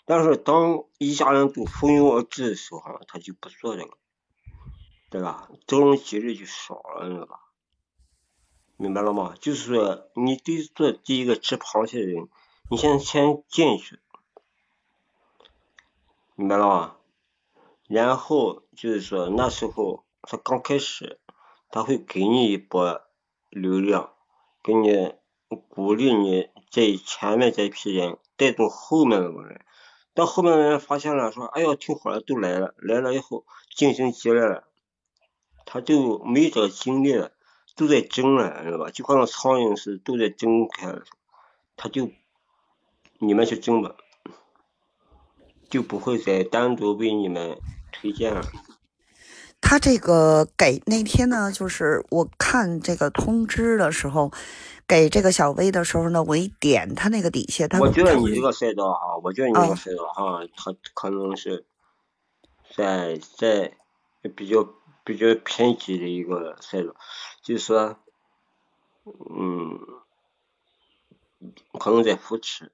[0.04, 3.96] 但是当一家人都蜂拥而至的时候，他就不做这个，
[5.10, 5.50] 对吧？
[5.66, 7.40] 这种几率就少了，你知道吧？
[8.76, 9.34] 明白了吗？
[9.40, 12.28] 就是说，你得做第一个吃螃蟹的人，
[12.70, 13.98] 你先先进去，
[16.36, 16.96] 明白了吗？
[17.88, 21.18] 然后就是说那时候他刚开始，
[21.70, 23.02] 他会给你一波
[23.48, 24.12] 流量，
[24.62, 25.14] 给你
[25.48, 29.64] 鼓励你在前面这批人带动后面的人，
[30.14, 34.64] 到后面的人发现了说，哎呀挺火了，都来了，来了以后竞争激烈了，
[35.64, 37.32] 他就没这个精力了，
[37.76, 38.90] 都在争了，知道吧？
[38.90, 41.04] 就好像苍蝇是都在争开了，
[41.76, 42.10] 他就
[43.18, 43.96] 你们去争吧，
[45.70, 48.42] 就不会再单独为你们推荐了。
[49.60, 54.32] 他这个给那天呢，就是我看这个通知的时候，
[54.86, 61.66] 给这个小薇的时候呢，我一点他那个底下，他我觉得你这个赛道啊，我觉得你这啊个赛道哈，他可能是
[62.74, 63.76] 在在
[64.36, 64.66] 比较
[65.04, 66.94] 比较偏激的一个赛道，
[67.42, 67.96] 就是说，
[69.04, 69.78] 嗯，
[71.78, 72.72] 可能在扶持。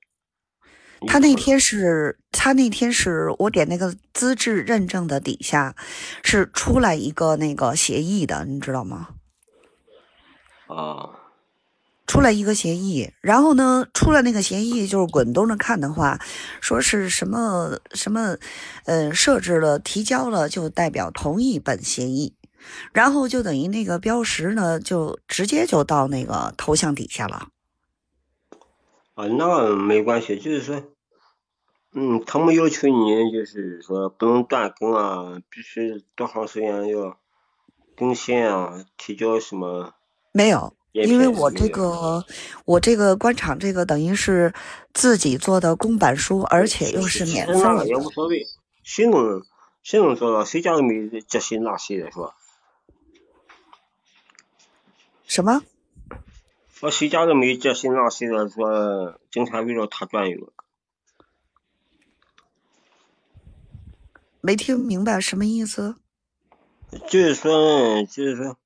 [1.06, 5.74] 他那天是，他那天是我点那个资质认证的底下，
[6.22, 9.08] 是出来一个那个协议的，你知道吗？
[10.66, 11.10] 啊，
[12.06, 16.18] 出来一个协议，然后呢，出了那个协议，就是滚动着看的话，
[16.60, 18.36] 说是什么什么，
[18.86, 22.34] 呃，设置了提交了就代表同意本协议，
[22.92, 27.48] 然后就等于那个标识呢，就直接就到那个头像底下了。
[29.14, 30.82] 啊，那没关系，就是说，
[31.96, 37.18] 嗯，他们要求你就是说不能断更啊，必须多长时间要
[37.96, 39.94] 更新啊，提交什么
[40.32, 42.24] 没有，因为我这个
[42.64, 44.52] 我这个官场这个等于是
[44.92, 47.94] 自己做的公版书，而且又是免费的也。
[47.96, 48.44] 无所谓，
[48.82, 49.44] 谁能
[49.84, 50.44] 谁能做到？
[50.44, 52.34] 谁家都没这谁那谁的是吧？
[55.28, 55.62] 什么？
[56.72, 60.52] 说谁家都没这谁那谁的，说经常围绕他转悠。
[64.44, 65.96] 没听明白什么意思？
[67.08, 68.58] 就是说，就是说，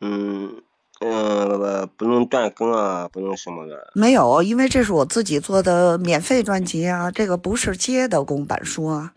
[0.00, 0.62] 嗯
[1.00, 3.90] 嗯，不能断更啊，不能什么的。
[3.92, 9.12] 没有，因为这是我自己做的免费专辑啊，这个不是接的公版书啊。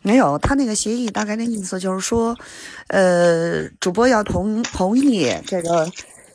[0.00, 2.34] 没有，他那个协议大概那意思就是说，
[2.86, 5.86] 呃，主播要同同意这个，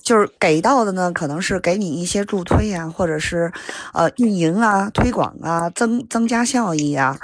[0.10, 3.53] 就是给到的呢，可能是给你一些助推啊，或者是
[3.93, 7.16] 呃运营啊、推广啊、增增加效益啊，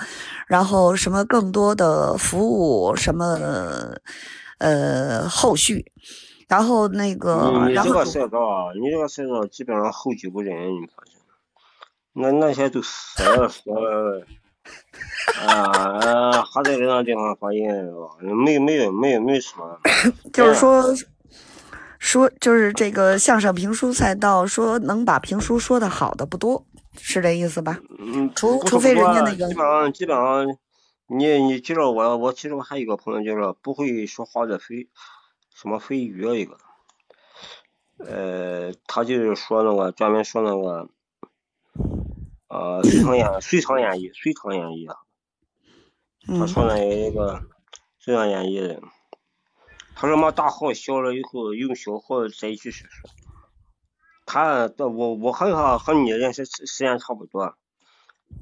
[0.46, 3.40] 然后什么更多的服务什么
[4.60, 5.92] 呃后续，
[6.48, 11.20] 然后那个你你这个赛道啊，你这个赛道基本上后继无人，你发现？
[12.14, 14.24] 那那些都死了死了，
[15.48, 18.22] 啊，还在这样地方发言是吧？
[18.46, 19.80] 没没有没有没有什么。
[20.32, 20.84] 就是说，
[22.06, 26.64] 说就是这个相声评书赛道，说能把评书说的好的不多，
[26.99, 27.80] 是这意思吧？
[27.97, 30.47] 嗯，除除非人家那个基本上基本上，
[31.08, 34.88] 你你记着我我其实我还有一个朋友就是不会说话的飞
[35.56, 36.58] 什么飞鱼啊一个，
[37.97, 40.88] 呃，他就是说那个专门说那个，
[42.49, 44.95] 呃，隋唐演隋唐演义隋唐演义啊，
[46.28, 47.41] 他嗯，说那一个
[47.97, 48.80] 隋唐演义的，
[49.96, 53.10] 他说嘛大号小了以后用小号在一起去说，
[54.26, 57.56] 他的我我和他和你认识时间差不多。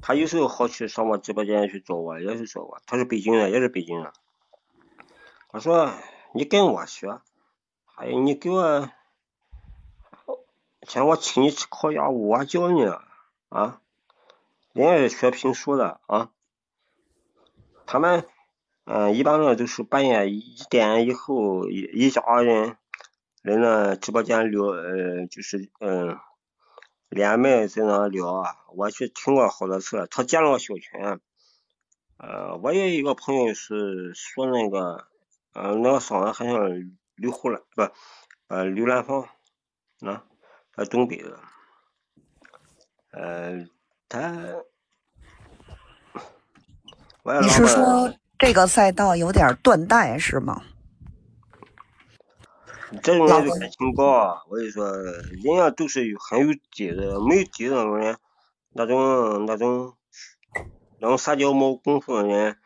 [0.02, 2.80] 他有时候好去上我直播间去找我，也是找我。
[2.86, 4.12] 他是北京的，也是北京的。
[5.50, 5.92] 他说
[6.34, 7.20] ：“你跟我学，
[7.84, 8.90] 还有你给我，
[10.88, 12.84] 请我请你吃烤鸭，我教你
[13.50, 13.80] 啊。
[14.72, 16.30] 人家是学评书的啊。
[17.86, 18.26] 他们
[18.84, 22.76] 嗯、一般呢就是半夜一点以后，一一家人
[23.42, 26.18] 来那直播间聊，呃，就是嗯。
[27.10, 30.08] 连麦在那聊啊，我去听过好多次。
[30.10, 31.20] 他建了个小群，
[32.16, 35.06] 呃，我也有一个朋友是说那个，
[35.52, 36.56] 呃，那个嗓子好像
[37.14, 37.82] 刘胡兰，不，
[38.48, 39.28] 呃，刘兰芳，
[40.00, 40.24] 啊，
[40.74, 41.38] 呃东北的，
[43.12, 43.64] 呃，
[44.08, 44.32] 他，
[47.22, 48.12] 我也你是说
[48.46, 50.60] 这个赛道有点断代是吗？
[53.02, 54.42] 这种人就感情高啊！
[54.50, 58.18] 我跟你说，人家都是有很有底的，没有底的那种人，
[58.74, 59.94] 那种那种
[60.98, 62.58] 那种撒娇没功夫的人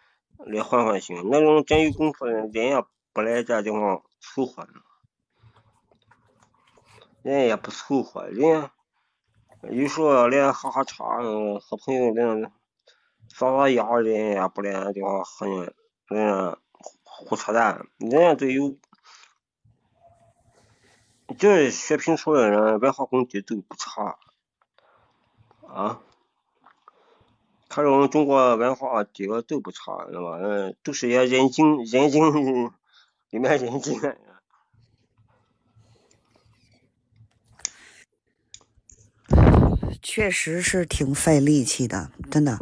[0.47, 4.81] 来换换行，那种真有功夫的人，人家不来这地方凑合呢，
[7.23, 8.73] 人家也不凑合，人家
[9.71, 11.05] 有时候来喝喝茶，
[11.61, 12.51] 和朋友那撒
[13.29, 16.59] 撒牙，人也不来地方和人家
[17.05, 18.77] 胡扯淡，人家都有。
[21.39, 24.19] 这学评书的人文化功底都不差
[25.67, 26.01] 啊，
[27.69, 30.39] 看着我们中国文化底子都不差，知道吧？
[30.41, 32.73] 嗯，都是些人精人精
[33.31, 34.01] 里面人精。
[40.03, 42.59] 确实是挺费力气的，真的。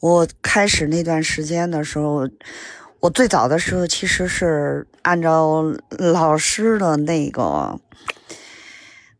[0.00, 2.28] 我开始那段时间的时候。
[3.00, 7.78] 我最早的时候其实是按照老师的那个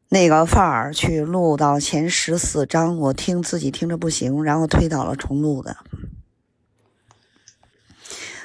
[0.09, 5.77] 那个范儿去录到前十四章，我听自己听着不行，然后推倒了重录的，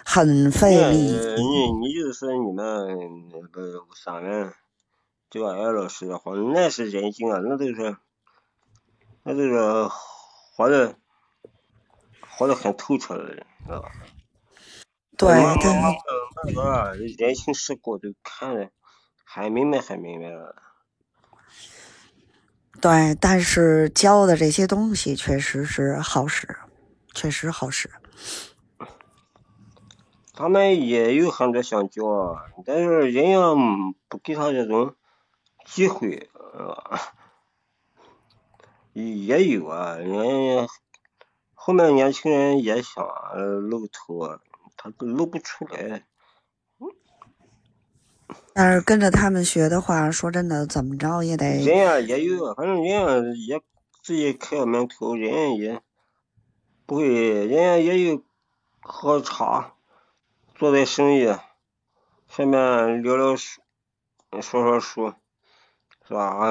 [0.06, 0.98] 很费力。
[0.98, 2.64] 你你就是说你们
[3.32, 4.54] 那个三人
[5.32, 7.98] 就俺老师的话，那是人性啊，那都是
[9.24, 9.88] 那都是
[10.56, 10.96] 活的
[12.30, 13.92] 活的很透彻的人，知道吧？
[15.18, 15.72] 对对，
[16.46, 18.70] 那个人情世故都看的
[19.24, 20.56] 很明白，很明白了。
[22.82, 26.58] 对，但是教的这些东西确实是好使，
[27.14, 27.90] 确实好使。
[30.34, 32.04] 他们也有很多想教，
[32.66, 33.40] 但是人家
[34.10, 34.96] 不给他这种
[35.64, 36.30] 机会，
[38.94, 40.68] 也有啊，人
[41.54, 43.06] 后面年轻人也想
[43.70, 44.40] 露头。
[44.76, 46.04] 他露不出来，
[48.54, 51.64] 但是跟着他们学的话，说真的，怎么着也得。
[51.64, 53.62] 人家也有，反正人家也
[54.02, 55.82] 自己开个门口，人家也
[56.86, 58.24] 不会，人家也有
[58.82, 59.76] 喝茶，
[60.56, 61.34] 做点生意，
[62.28, 63.62] 顺便聊聊书，
[64.42, 65.14] 说说书，
[66.06, 66.42] 是吧？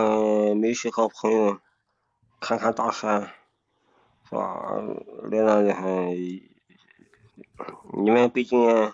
[0.54, 1.58] 没事和朋友
[2.42, 3.22] 看看大山，
[4.28, 4.60] 是吧？
[5.30, 6.12] 来那里还。
[8.02, 8.92] 你们北京，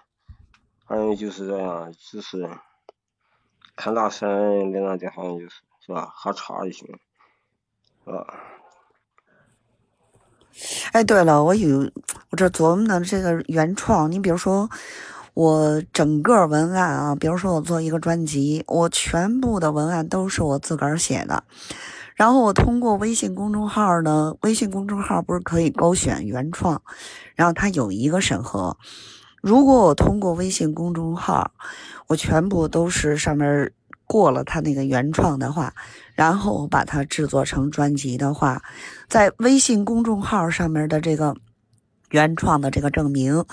[0.86, 2.46] 反正就是这样，就是
[3.74, 6.86] 看大山在那地方就是是吧，喝茶就行，
[8.04, 8.26] 是吧？
[10.92, 11.90] 哎，对了，我有
[12.28, 14.68] 我这琢磨的这个原创，你比如说
[15.32, 21.44] 我整个文案啊，比如说我做一个专辑，我全部的文案都是我自个儿写的。
[22.18, 26.82] 然后我通过微信公众号呢，微信公众号不是可以勾选原创，
[27.36, 28.76] 然后它有一个审核。
[29.40, 31.52] 如果我通过微信公众号，
[32.08, 33.70] 我全部都是上面
[34.04, 35.72] 过了它那个原创的话，
[36.16, 38.60] 然后我把它制作成专辑的话，
[39.08, 41.36] 在微信公众号上面的这个。
[42.10, 43.44] 原创的这个证明，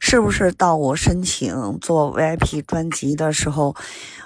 [0.00, 3.74] 是不是到我申请做 VIP 专辑的时候，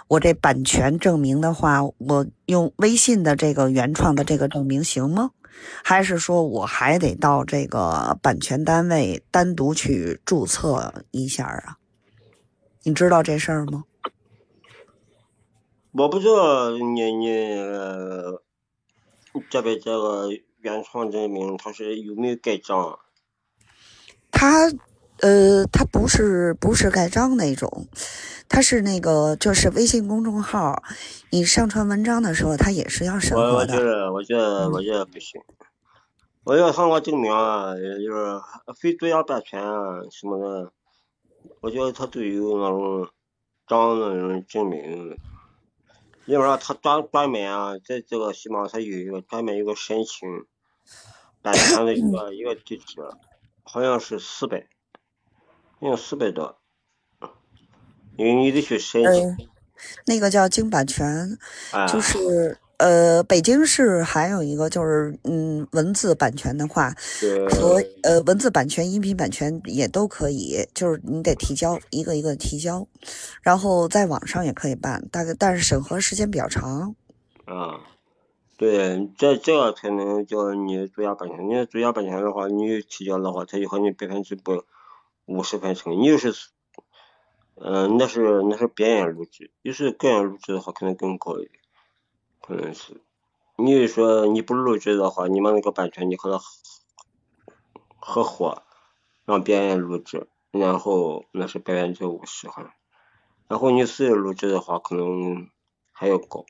[0.09, 5.31] 我这版权证明的话，我用微信的这个原创的这个证明行吗？
[5.85, 11.77] 还是说我还得到这个版权单位单独去注册一下啊？
[12.83, 13.85] 你知道这事儿吗？
[15.93, 17.29] 我不知道你你
[19.49, 20.29] 这边这个
[20.61, 22.99] 原创证明它是有没有盖章？
[24.37, 24.69] 它，
[25.21, 27.87] 呃，他不是不是盖章那种，
[28.49, 30.83] 他是那个就是微信公众号，
[31.31, 33.65] 你上传文章的时候，他也是要审核的。
[33.65, 35.41] 我觉得，我觉得，我觉得不行。
[36.43, 38.41] 我要通过证明啊，也就是
[38.79, 40.73] 非独家版权啊什么的，
[41.61, 43.09] 我觉得他都有那种
[43.67, 45.17] 章那种证明。
[46.27, 50.29] 要不然他专专门啊，在这个喜马他有一个专门有个申请
[51.41, 53.01] 版权的一个 一个地址。
[53.75, 54.69] 好像是四百，
[55.81, 56.61] 好像四百多，
[58.17, 59.49] 因为你得去申请。
[60.07, 61.37] 那个叫经版权，
[61.89, 66.95] 就是呃，北京市还有一个就是嗯，文字版权的话，
[67.51, 72.87] 和呃文字版权、音频版权也都可以，就是你得提交一个一个提交，
[73.43, 76.95] 然后在网上也可以办，大概但是审核时间比较长。
[77.47, 77.81] 啊。
[78.57, 81.49] 对，这这个才能叫你独家版权。
[81.49, 84.55] 你独家版权的话，你提交的话，他就和你百分之百
[85.25, 85.93] 五十分成。
[86.01, 86.33] 你要是，
[87.57, 91.61] 嗯，那是那是别人录制，要是个人录制的话，可能更高一点，
[92.41, 93.01] 可能是。
[93.57, 96.45] 你说你不录制的话，你们那个版权你和他
[97.99, 98.63] 合伙
[99.25, 102.71] 让别人录制，然后那是百分之五十，好像。
[103.49, 105.49] 然后你自己录制的话，可能
[105.91, 106.47] 还要高。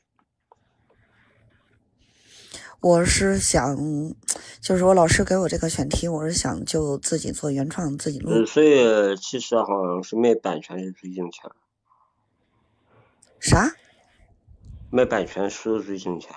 [2.84, 3.74] 我是想，
[4.60, 8.28] 就是我老师给我这个选题，我是想就自己做原创，自己录。
[8.30, 11.50] 嗯，所以其实好像是卖版权是最挣钱。
[13.40, 13.72] 啥？
[14.90, 16.28] 卖版权是最挣钱。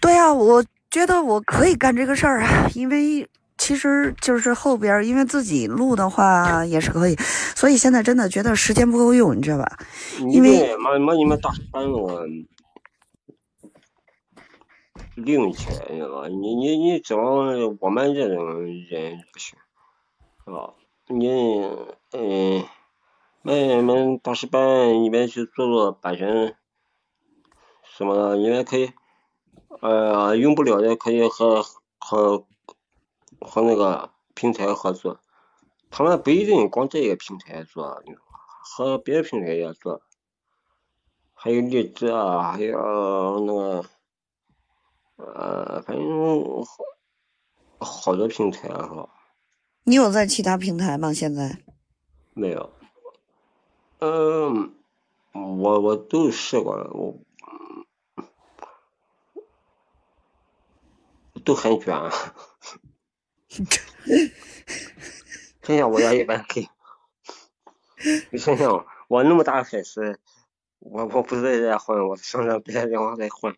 [0.00, 7.14] 对啊，我觉得我可以干这个事儿啊，因为其实就是后边因为自己录的话也是可以，
[7.54, 9.78] 所以现在真的觉得时间不够用，你知道吧？
[10.32, 10.74] 因为
[15.14, 16.28] 利用钱，你知道吧？
[16.28, 19.58] 你你你指望我们这种人不行，
[20.44, 20.74] 是吧？
[21.06, 21.28] 你
[22.12, 22.64] 嗯，
[23.42, 26.56] 那你们大师班，你们去做做版权
[27.82, 28.92] 什么的，你们可以。
[29.80, 31.64] 呃，用不了的可以和
[31.98, 32.46] 和
[33.40, 35.18] 和那个平台合作，
[35.90, 38.00] 他们不一定光这个平台做，
[38.62, 40.02] 和别的平台也做，
[41.34, 43.84] 还有荔枝啊，还有那个
[45.34, 46.64] 呃，反正
[47.78, 49.08] 好好多平台是吧？
[49.84, 51.12] 你有在其他平台吗？
[51.12, 51.58] 现在？
[52.34, 52.72] 没有。
[53.98, 54.74] 嗯，
[55.32, 57.16] 我我都试过了，我。
[61.44, 61.92] 都很卷，
[65.60, 66.68] 想想我要一般黑，
[68.30, 70.20] 你想想我那么大粉丝，
[70.78, 73.56] 我我不是在家混，我上上别的地方在混，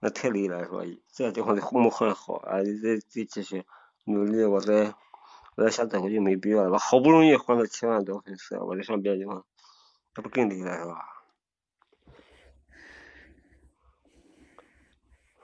[0.00, 0.80] 那太累了是吧？
[1.12, 2.58] 这个地方得混不混好啊？
[2.62, 3.64] 再再继续
[4.04, 4.94] 努力，我再
[5.56, 6.70] 我再下载回去没必要了。
[6.70, 9.44] 我好不容易混了七万多粉丝，我再上别的地方，
[10.14, 11.12] 那不更累了是吧？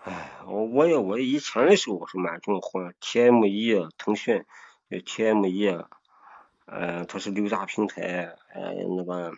[0.04, 4.44] 哎，我我也我以前的时候我是蛮重混，TME 腾讯
[4.90, 5.86] ，TME，
[6.66, 9.32] 呃，它是六大平台，呃，那个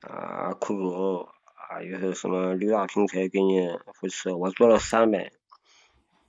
[0.00, 1.28] 啊酷狗
[1.70, 3.60] 啊，有些什么六大平台给你
[3.94, 5.30] 扶持，我做了三百，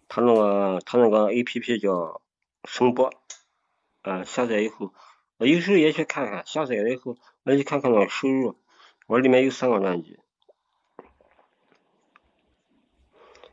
[0.07, 2.21] 他那个他那个 APP 叫
[2.63, 3.11] 声波，
[4.03, 4.93] 啊，下载以后，
[5.37, 8.55] 我有时候也去看看，下载了以后，我去看看那个收入，
[9.07, 10.19] 我里面有三个专辑。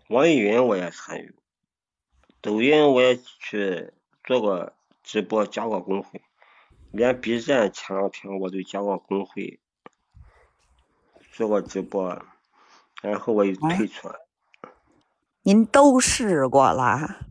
[0.08, 1.34] 网易云我也参与，
[2.42, 6.20] 抖音我也去做过直播，加过公会，
[6.92, 9.58] 连 B 站前两天我都加过公会，
[11.38, 12.20] 做过直播，
[13.00, 14.16] 然后我又退出了。
[15.42, 17.26] 您都试过了？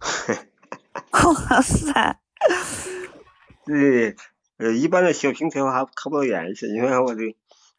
[1.12, 2.18] 哇塞！
[3.66, 4.16] 对，
[4.56, 7.20] 呃，一般的小平台我还看不到颜色，因为我的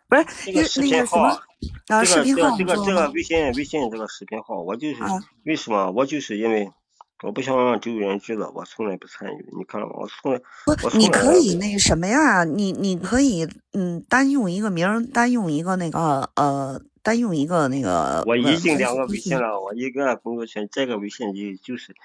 [0.07, 1.41] 不是那个视频号
[1.88, 1.95] 这
[2.36, 4.97] 个这个这个微信微信这个视频号，我就是
[5.45, 5.89] 为什么？
[5.89, 6.71] 我就是因为
[7.22, 9.49] 我不想让周人知道，我从来不参与。
[9.55, 9.93] 你看了吗？
[9.95, 12.43] 我从来不，你可以那什么呀？
[12.43, 18.24] 你你可以嗯，单用一个名，单用一个那个呃，单用一个那个。
[18.26, 21.95] 我已经两个微信了，我一个工作群，这个微信就就是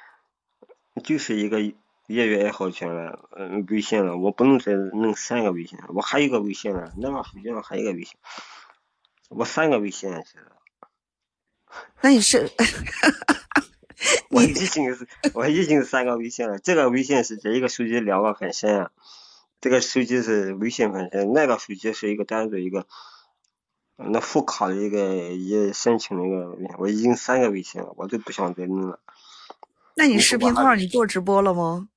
[1.03, 1.75] 就是一个业
[2.07, 8.15] 余爱好群了，嗯，微信了，我不能再弄三个微信，我还有一个微信了，那个手机上还有一个微信。
[9.31, 10.25] 我三个微信现在，
[12.03, 12.51] 那你是？
[14.31, 16.59] 我已经是我已经三个微信了。
[16.59, 18.91] 这个微信是这一个手机两个分身，
[19.61, 22.87] 这个手机是微信分身，那个手机是一个单独一个，
[23.97, 26.77] 那副卡的一个一申请的一个。
[26.79, 29.01] 我已经三个微信了，我都不想再弄了。
[29.97, 31.89] 那你视频号你做直播了吗？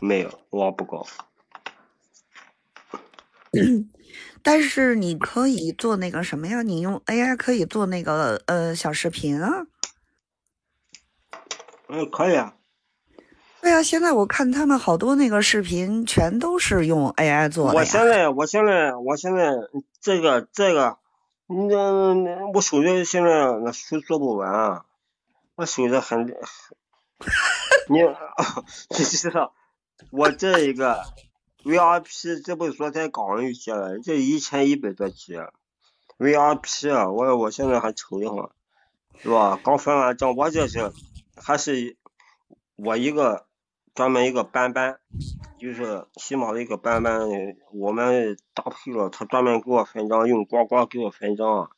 [0.00, 1.06] 没有，我不搞。
[4.42, 6.62] 但是你可以做那个什么呀？
[6.62, 9.66] 你用 AI 可以做那个呃小视频啊。
[11.90, 12.54] 嗯，可以啊。
[13.60, 17.74] 对啊，现在我看他们好多那个视频全都是用 AI 做的。
[17.74, 19.52] 我现在，我现在，我现在
[20.00, 20.96] 这个这个，
[21.46, 23.30] 那那我手机现在
[23.62, 24.84] 那书做不完，啊
[25.56, 26.26] 我手机很，
[27.88, 27.98] 你
[28.96, 29.52] 你知道，
[30.10, 31.02] 我这一个。
[31.62, 35.38] VIP 这不是昨天搞了一些了，这一千一百多集。
[36.18, 38.50] VIP 啊，我我现在还愁得慌
[39.22, 39.60] 是吧？
[39.62, 40.90] 刚分完账，我这是
[41.42, 41.96] 还是
[42.76, 43.46] 我一个
[43.94, 45.00] 专门一个班班，
[45.58, 47.28] 就是起码的一个班班，
[47.72, 51.70] 我们搭配了，他专门给我分账，用呱呱给我分账。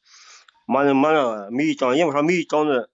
[0.67, 2.91] 妈的妈的，每一张因为他每一张的，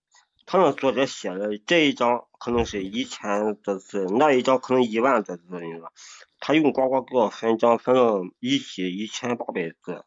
[0.47, 5.93] 他那作者写的这一张可能是一千多字，那一张可能一万多字，你知道。
[6.41, 10.05] 他用呱呱给我分账分了一起一千八百字，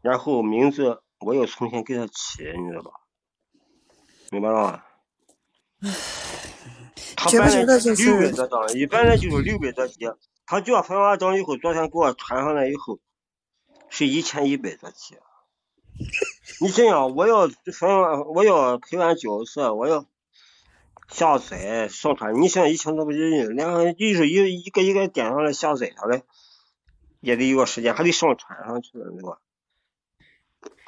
[0.00, 2.90] 然后名字我又重新给他起，你知道吧？
[4.30, 4.82] 明白了吗？
[7.16, 10.08] 他本来六百多张，一般来就是六百多集，
[10.46, 12.98] 他叫分完章以后，昨天给我传上来以后，
[13.88, 15.16] 是一千一百多集。
[16.60, 20.06] 你这样，我要分完，我要配完角色，我要
[21.08, 22.40] 下载上传。
[22.40, 26.22] 你像以前都不人，两个就是一一个一个点上来下载下来，
[27.20, 29.38] 也得有个时间，还得上传上去了，对吧？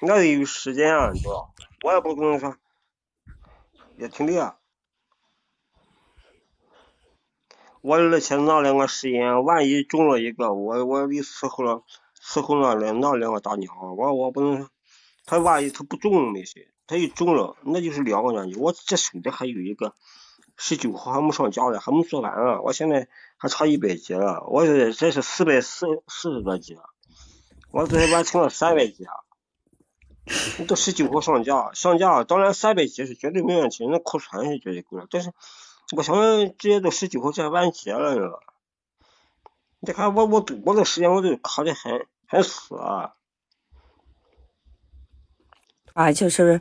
[0.01, 1.55] 那得有时间啊，你知道？
[1.83, 2.57] 我也不跟你说，
[3.97, 4.57] 也挺累啊。
[7.89, 11.85] 我而且那两个实验，万一中了一个，我我得伺候了
[12.23, 14.69] 伺候那两那两个大娘，我我不能，
[15.25, 19.95] 他万一他不中没事，他一中了，那就是两个人我这手里还有一个
[20.59, 23.09] 十九号还没上架呢，还没做完啊，我现在
[23.39, 26.77] 还差一百级了，我这这是四百四四十多集，
[27.71, 29.15] 我这完成了三百级啊。
[30.59, 35.33] 你到十九号上架，上架当然三百级是绝对没问题，那库存是绝对够了，但是。
[35.97, 36.15] 我想
[36.59, 38.41] 直接都十九号线完结了，是吧？
[39.81, 43.15] 你看我我我这时间我都卡的很很死啊！
[45.95, 46.61] 啊，就是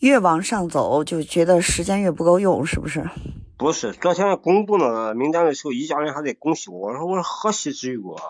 [0.00, 3.08] 越往上走就觉得时间越不够用，是不是？
[3.56, 8.22] 不是，昨天公布那个名单的时候，一家人还在恭喜我，我说我说何喜之有啊！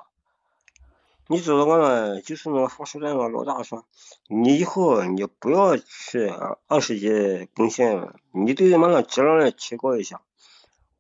[1.27, 3.85] 你知道我那就是那个发书站那老大说，
[4.29, 6.33] 你以后你不要去
[6.67, 10.23] 二十级更新了，你对他妈那质量提高一下。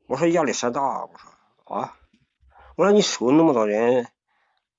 [0.08, 1.94] 我说压力山大，我说啊，
[2.76, 4.08] 我说你收那么多人，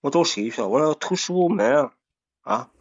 [0.01, 0.63] 我找谁去？
[0.63, 1.91] 我说投十五门
[2.41, 2.71] 啊，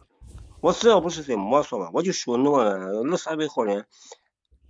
[0.59, 3.85] 我只要不是在摸索吧，我就收那么二三百号人，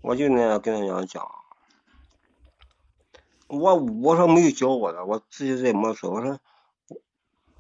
[0.01, 1.25] 我就那样跟他娘讲。
[3.47, 6.11] 我我说没有教我的，我自己在摸索。
[6.11, 6.37] 我说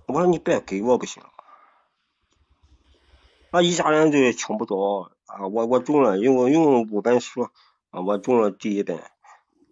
[0.05, 1.23] 我说你别给我不行，
[3.51, 5.47] 啊一家人都抢不着啊！
[5.47, 7.43] 我我中了，用用五本书
[7.91, 8.99] 啊，我中了第一本。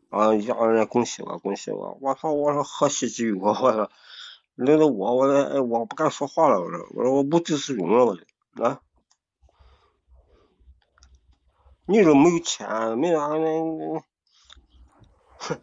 [0.10, 0.34] 啊！
[0.34, 1.97] 一家人恭喜我，恭喜我！
[2.01, 2.32] 我操！
[2.32, 3.38] 我说何喜之有？
[3.39, 3.91] 我说，
[4.55, 6.60] 领着我，我哎，我不敢说话了。
[6.62, 8.05] 我说，我说我无地自容了。
[8.05, 8.24] 我就
[8.64, 8.82] 啊，
[11.86, 14.03] 你说没有钱，没啥那，
[15.39, 15.62] 哼，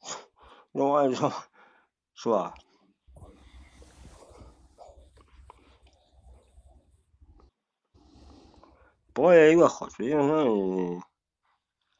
[0.72, 1.32] 那玩意儿
[2.14, 2.54] 是吧？
[9.12, 11.02] 不过也有个好处，就是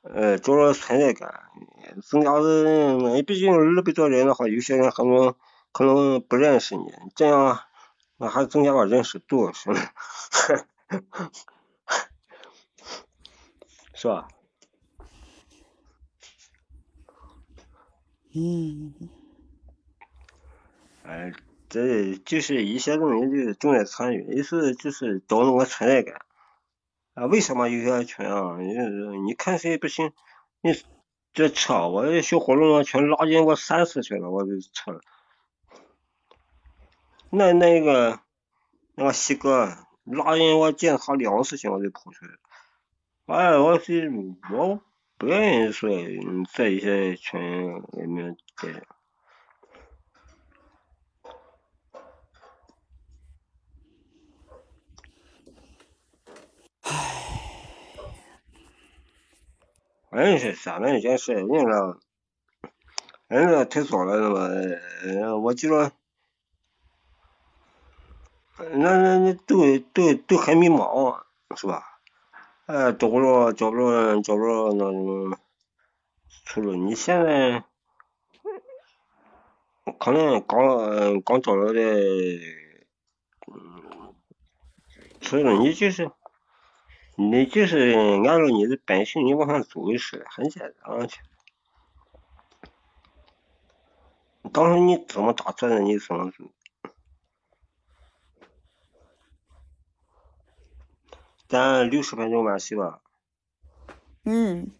[0.03, 1.43] 呃，找找存在感。
[2.03, 5.35] 增加的，毕竟二百多人的话，有些人可能
[5.73, 7.61] 可能不认识你，这样
[8.17, 9.95] 那还增加个认识度，是吧？
[13.95, 14.29] 是吧？
[18.35, 18.95] 嗯。
[21.05, 21.33] 哎，
[21.69, 26.25] 这就是一些东西就是重在参与，意思就是找那个存在感。
[27.15, 28.57] 啊，为什么有些群啊？
[28.59, 28.73] 你
[29.25, 30.13] 你看谁不行，
[30.61, 30.75] 你。
[31.35, 35.01] 这车，我这小火龙全拉进我三次去了，我这车。
[37.31, 38.21] 那那个
[38.95, 42.39] 那个西哥拉进我检查两次，我就跑出来了。
[43.25, 44.13] 哎，我是
[44.53, 44.83] 我
[45.17, 45.89] 不愿意说
[46.53, 48.85] 在一些群里面这反
[60.13, 61.99] 正是咱们一件事，人家，
[63.29, 65.91] 人家太早了，那么，我记得，
[68.59, 71.23] 那那那都都都很迷茫，
[71.57, 71.83] 是吧？
[72.67, 75.39] 哎，找不着，找不着，找不着那种
[76.45, 76.75] 出路。
[76.75, 77.65] 你现在
[79.99, 81.81] 可能刚刚找着的，
[83.47, 84.15] 嗯，
[85.23, 86.11] 出路你就是。
[87.17, 87.95] 你就是
[88.27, 91.09] 按照你的本性，你往上走就是了，很简单。
[94.53, 96.45] 当时你怎么打算的，你怎么走。
[101.49, 103.01] 咱六十分钟完事吧。
[104.25, 104.71] 嗯。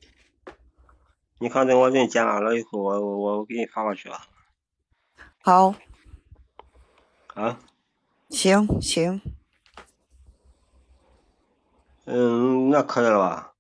[1.39, 4.27] 你看等我给你剪完了以后，我我我给你发过去啊。
[5.43, 5.75] 好。
[7.35, 7.61] 啊。
[8.31, 9.21] 行行。
[12.05, 13.53] 嗯，那可以了吧？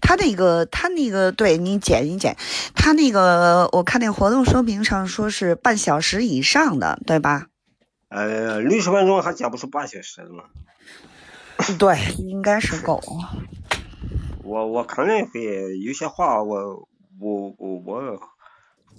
[0.00, 2.36] 他那个，他那个，对你剪一剪，
[2.74, 7.46] 他那个，我看那活动说明上说是半小时以上的，对吧？
[8.08, 10.44] 呃，六十分钟还剪不出半小时吗？
[11.78, 13.02] 对，应该是够。
[14.44, 16.88] 我我肯定会有些话，我
[17.18, 18.20] 我我我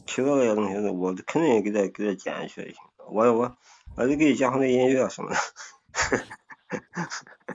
[0.06, 2.76] 提到那些东西，我肯定给他给他剪下去。
[3.10, 3.56] 我我
[3.96, 5.38] 我就给你讲那音乐什么的。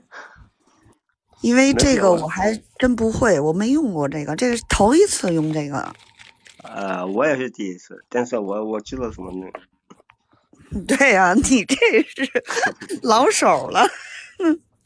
[1.41, 5.93] 因为这个我还真不会，我没用过这个，这是头一次用这个。
[6.63, 9.51] 呃，我也是第一次，但是我我知道怎么弄。
[10.87, 12.31] 对呀、你这是
[13.03, 13.85] 老手了。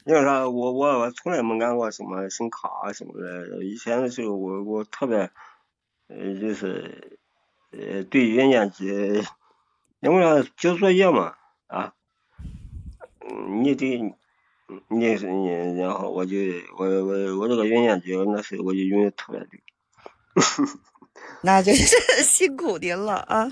[0.05, 3.63] 因为啥，我我我从来没干过什么声卡啊什么的。
[3.63, 5.29] 以前的时候，我我特别，
[6.07, 7.19] 呃，就是，
[7.71, 8.85] 呃，对原件机，
[9.99, 11.35] 因为啥交作业嘛，
[11.67, 11.93] 啊，
[13.27, 14.15] 嗯，你得，
[14.67, 16.35] 嗯你是你，然后我就
[16.77, 19.61] 我我我这个原件机那时候我就用的特别对。
[21.41, 23.51] 那就是辛苦您了啊！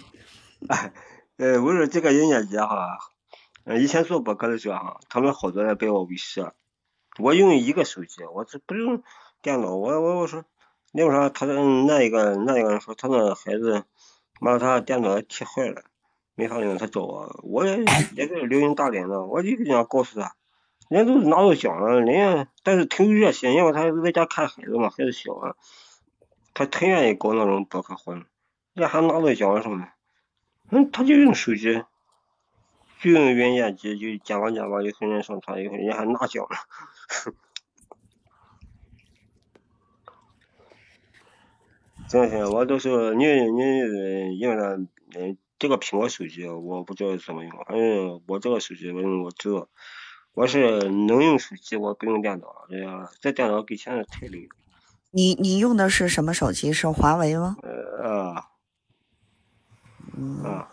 [0.67, 0.91] 哎
[1.37, 2.97] 呃，我说这个原件机哈，
[3.63, 6.51] 呃，以前做博客的时候哈，他们好多人被我威胁，
[7.19, 9.03] 我用一个手机，我这不用
[9.41, 10.43] 电脑，我我我说，
[10.91, 11.53] 那为啥他的
[11.85, 13.83] 那一个那一个人说他那孩子
[14.41, 15.83] 把他电脑踢坏了，
[16.35, 17.77] 没法用，他找我，我也
[18.17, 20.35] 也是流云大连的，我就跟人家告诉他，
[20.89, 25.55] 人家都拿到奖了，人家但是挺热心，因为他在家看孩子嘛，孩子小啊，
[26.53, 28.23] 他挺愿意搞那种博客活动，
[28.73, 29.87] 人家还拿到奖什么的。
[30.69, 31.83] 嗯，他就用手机，
[33.01, 36.57] 就用原件机，就剪吧剪吧，就很人上传，以后人家还拿奖 了。
[42.07, 44.87] 行行，我到时候你你因为？
[45.15, 49.69] 嗯，这个苹果手机我不知道怎么用，反正我这个手机我我知道，
[50.33, 52.65] 我是能用手机，我不用电脑。
[52.71, 54.49] 哎呀，这电脑给钱太累了。
[55.11, 56.73] 你你用的是什么手机？
[56.73, 57.55] 是华为吗？
[57.61, 58.47] 呃啊
[60.17, 60.69] 嗯，啊，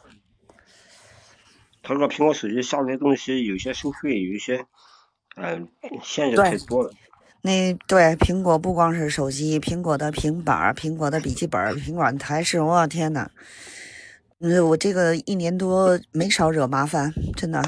[1.82, 4.64] 他这个苹果手机下载东西有些收费，有些
[5.36, 5.68] 嗯、
[6.02, 6.90] 限制太多了。
[7.42, 13.30] 那对苹果不光是手机，苹果的平板儿、苹果的笔记本儿、苹果的台式，我天呐，
[14.40, 17.62] 嗯，我这个一年多没少惹麻烦，真的，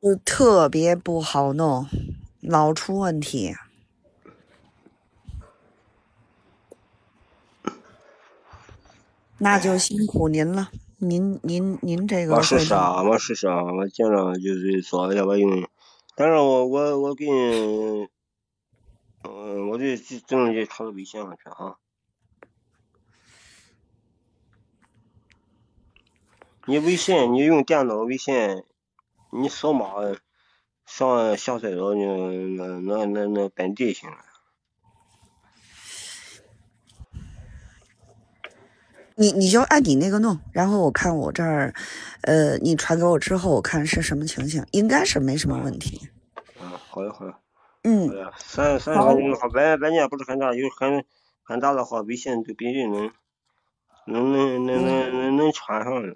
[0.00, 1.86] 就特别不好弄，
[2.40, 3.54] 老出问题。
[9.38, 15.68] 那就辛苦您了，您您您这个我试会弄试啊，我试试啊，我尽量就是说要不用，
[16.14, 18.08] 但是我我我给你，
[19.22, 21.78] 嗯、我就只只能就插到微信上去哈。
[26.66, 28.64] 你微信，你用电脑微信，
[29.30, 29.86] 你扫码
[30.86, 32.06] 上下载到那
[32.56, 34.16] 那那那那本地行了。
[39.20, 41.74] 你你就按你那个弄，然后我看我这儿，
[42.22, 46.08] 呃，你传给我之后，我看是什么情形，应该是没什么问题。
[46.60, 47.34] 嗯，好的好的。
[47.82, 48.08] 嗯
[48.38, 51.04] 三三十好分钟的话，本本也不是很大，有很
[51.42, 53.10] 很大的话，微信就必须能
[54.06, 56.14] 能能能能能能传上来。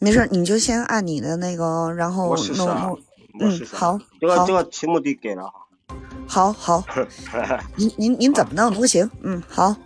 [0.00, 2.98] 没事，你就先按你的那个，然后弄
[3.38, 3.60] 嗯。
[3.70, 5.52] 好好这个这个题目得改了哈。
[6.26, 6.82] 好好，
[7.76, 9.08] 您您您怎么弄都行。
[9.22, 9.76] 嗯，好。